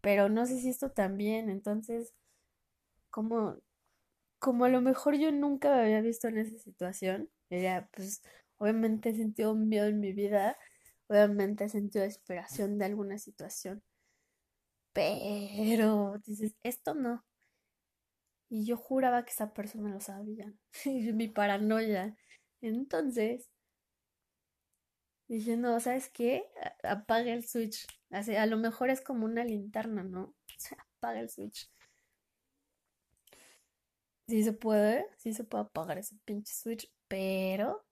Pero 0.00 0.30
no 0.30 0.46
sé 0.46 0.58
si 0.60 0.70
esto 0.70 0.90
también, 0.92 1.50
entonces 1.50 2.14
como, 3.10 3.58
como 4.38 4.64
a 4.64 4.70
lo 4.70 4.80
mejor 4.80 5.16
yo 5.16 5.32
nunca 5.32 5.74
me 5.74 5.82
había 5.82 6.00
visto 6.00 6.28
en 6.28 6.38
esa 6.38 6.56
situación, 6.58 7.28
ella 7.50 7.90
pues 7.92 8.22
obviamente 8.56 9.10
he 9.10 9.14
sentido 9.14 9.54
miedo 9.54 9.88
en 9.88 10.00
mi 10.00 10.14
vida, 10.14 10.56
obviamente 11.08 11.64
he 11.64 11.68
sentido 11.68 12.04
desesperación 12.04 12.78
de 12.78 12.86
alguna 12.86 13.18
situación, 13.18 13.82
pero 14.92 16.18
dices, 16.24 16.54
esto 16.62 16.94
no. 16.94 17.24
Y 18.50 18.66
yo 18.66 18.76
juraba 18.76 19.24
que 19.24 19.30
esa 19.30 19.52
persona 19.54 19.88
lo 19.90 20.00
sabía, 20.00 20.52
mi 21.14 21.28
paranoia. 21.28 22.16
Entonces, 22.60 23.48
dije, 25.28 25.56
no, 25.56 25.78
¿sabes 25.80 26.10
qué? 26.10 26.44
Apaga 26.82 27.32
el 27.32 27.46
switch. 27.46 27.86
Así, 28.10 28.34
a 28.36 28.46
lo 28.46 28.56
mejor 28.58 28.90
es 28.90 29.00
como 29.00 29.24
una 29.24 29.44
linterna, 29.44 30.02
¿no? 30.02 30.34
apaga 30.98 31.20
el 31.20 31.30
switch. 31.30 31.70
Sí 34.28 34.44
se 34.44 34.52
puede, 34.52 35.06
sí 35.16 35.32
se 35.34 35.44
puede 35.44 35.64
apagar 35.64 35.98
ese 35.98 36.16
pinche 36.24 36.54
switch, 36.54 36.90
pero 37.08 37.84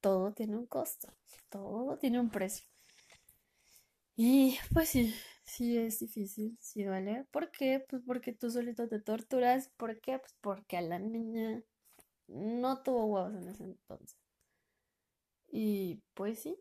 todo 0.00 0.32
tiene 0.32 0.56
un 0.56 0.66
costo, 0.66 1.08
todo 1.50 1.96
tiene 1.98 2.20
un 2.20 2.30
precio. 2.30 2.66
Y 4.16 4.58
pues 4.72 4.88
sí, 4.88 5.14
sí 5.44 5.78
es 5.78 6.00
difícil, 6.00 6.56
sí 6.60 6.82
duele. 6.84 7.26
¿Por 7.30 7.50
qué? 7.52 7.84
Pues 7.88 8.02
porque 8.06 8.32
tú 8.32 8.50
solito 8.50 8.88
te 8.88 9.00
torturas. 9.00 9.68
¿Por 9.76 10.00
qué? 10.00 10.18
Pues 10.18 10.34
porque 10.40 10.76
a 10.76 10.82
la 10.82 10.98
niña 10.98 11.62
no 12.28 12.82
tuvo 12.82 13.06
huevos 13.06 13.34
en 13.34 13.48
ese 13.48 13.64
entonces. 13.64 14.16
Y 15.50 16.02
pues 16.12 16.40
sí, 16.40 16.58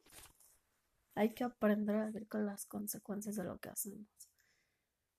hay 1.16 1.34
que 1.34 1.44
aprender 1.44 1.96
a 1.96 2.06
vivir 2.06 2.28
con 2.28 2.46
las 2.46 2.68
consecuencias 2.68 3.36
de 3.36 3.44
lo 3.46 3.58
que 3.58 3.70
hacemos. 3.70 4.06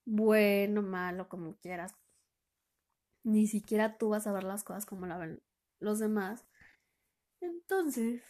Bueno, 0.07 0.81
malo, 0.83 1.29
como 1.29 1.57
quieras, 1.57 1.93
ni 3.25 3.47
siquiera 3.49 3.97
tú 3.99 4.11
vas 4.11 4.27
a 4.27 4.33
ver 4.33 4.45
las 4.45 4.65
cosas 4.65 4.87
como 4.87 5.07
la 5.07 5.19
ven 5.19 5.43
los 5.81 5.99
demás. 5.99 6.45
Entonces, 7.41 8.23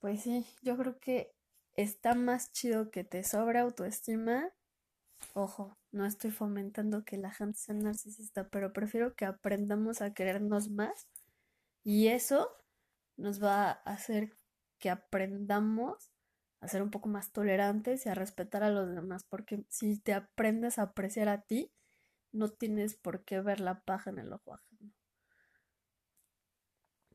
pues 0.00 0.22
sí, 0.22 0.44
yo 0.62 0.76
creo 0.76 0.98
que 0.98 1.32
está 1.78 2.16
más 2.16 2.52
chido 2.52 2.90
que 2.90 3.04
te 3.04 3.22
sobra 3.22 3.60
autoestima. 3.60 4.50
Ojo, 5.34 5.78
no 5.92 6.06
estoy 6.06 6.32
fomentando 6.32 7.04
que 7.04 7.16
la 7.16 7.30
gente 7.30 7.58
sea 7.58 7.76
narcisista, 7.76 8.48
pero 8.48 8.72
prefiero 8.72 9.14
que 9.14 9.24
aprendamos 9.24 10.02
a 10.02 10.12
querernos 10.12 10.70
más 10.70 11.08
y 11.84 12.08
eso 12.08 12.50
nos 13.16 13.42
va 13.42 13.70
a 13.70 13.72
hacer 13.84 14.36
que 14.80 14.90
aprendamos 14.90 16.10
a 16.60 16.66
ser 16.66 16.82
un 16.82 16.90
poco 16.90 17.08
más 17.08 17.30
tolerantes 17.30 18.06
y 18.06 18.08
a 18.08 18.14
respetar 18.14 18.64
a 18.64 18.70
los 18.70 18.92
demás, 18.92 19.24
porque 19.24 19.64
si 19.68 20.00
te 20.00 20.14
aprendes 20.14 20.80
a 20.80 20.82
apreciar 20.82 21.28
a 21.28 21.42
ti, 21.42 21.72
no 22.32 22.48
tienes 22.48 22.96
por 22.96 23.24
qué 23.24 23.40
ver 23.40 23.60
la 23.60 23.84
paja 23.84 24.10
en 24.10 24.18
el 24.18 24.32
ojo 24.32 24.54
ajeno. 24.54 24.92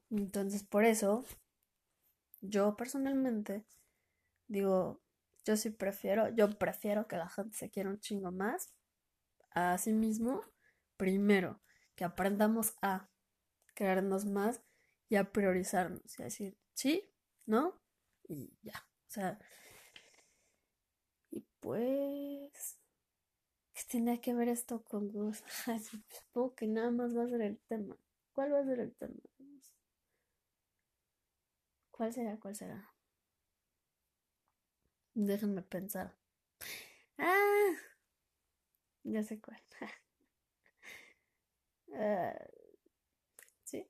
Entonces, 0.10 0.64
por 0.64 0.86
eso, 0.86 1.26
yo 2.40 2.78
personalmente 2.78 3.66
digo, 4.54 5.02
yo 5.46 5.58
sí 5.58 5.70
prefiero, 5.72 6.30
yo 6.30 6.50
prefiero 6.58 7.08
que 7.08 7.18
la 7.18 7.28
gente 7.30 7.58
se 7.58 7.70
quiera 7.70 7.90
un 7.90 8.00
chingo 8.00 8.32
más 8.32 8.74
a 9.52 9.78
sí 9.78 9.94
mismo, 9.94 10.42
primero, 10.98 11.62
que 11.96 12.06
aprendamos 12.06 12.76
a 12.82 13.10
querernos 13.76 14.26
más 14.26 14.62
y 15.10 15.16
a 15.18 15.32
priorizarnos 15.32 16.18
y 16.18 16.22
a 16.22 16.26
decir, 16.26 16.58
sí, 16.74 17.12
¿no? 17.46 17.82
Y 18.28 18.58
ya, 18.64 18.88
o 19.08 19.12
sea, 19.12 19.40
y 21.32 21.42
pues, 21.60 22.80
¿qué 23.74 23.82
tiene 23.90 24.22
que 24.22 24.34
ver 24.34 24.48
esto 24.50 24.84
con 24.84 25.10
Gus? 25.12 25.44
Supongo 26.22 26.56
que 26.56 26.68
nada 26.68 26.92
más 26.92 27.16
va 27.18 27.24
a 27.24 27.28
ser 27.28 27.42
el 27.42 27.60
tema. 27.68 27.98
¿Cuál 28.34 28.54
va 28.54 28.60
a 28.60 28.66
ser 28.66 28.80
el 28.80 28.96
tema? 28.96 29.20
¿Cuál 31.92 32.14
será? 32.14 32.38
¿Cuál 32.40 32.56
será? 32.56 32.93
Déjenme 35.16 35.62
pensar. 35.62 36.16
Ah, 37.18 37.74
ya 39.04 39.24
sé 39.24 39.40
cuál. 39.40 39.62
Ah, 41.96 42.34
¿Sí? 43.64 43.88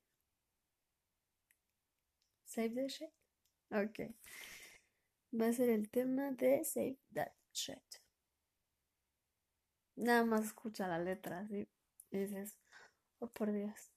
Save 2.44 2.70
the 2.72 2.90
shit. 2.90 3.10
Ok. 3.72 4.14
Va 5.32 5.48
a 5.48 5.54
ser 5.54 5.70
el 5.70 5.90
tema 5.90 6.32
de 6.32 6.66
Save 6.66 7.00
That 7.14 7.32
Shit. 7.54 8.04
Nada 9.96 10.26
más 10.26 10.46
escucha 10.46 10.88
la 10.88 11.00
letra, 11.00 11.48
¿sí? 11.48 11.68
Y 12.12 12.18
dices, 12.18 12.58
oh 13.20 13.28
por 13.32 13.54
Dios. 13.54 13.94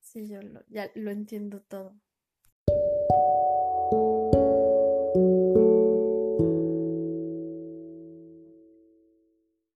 Sí, 0.00 0.28
yo 0.28 0.40
lo, 0.40 0.64
ya 0.68 0.90
lo 0.94 1.10
entiendo 1.10 1.60
todo. 1.60 1.94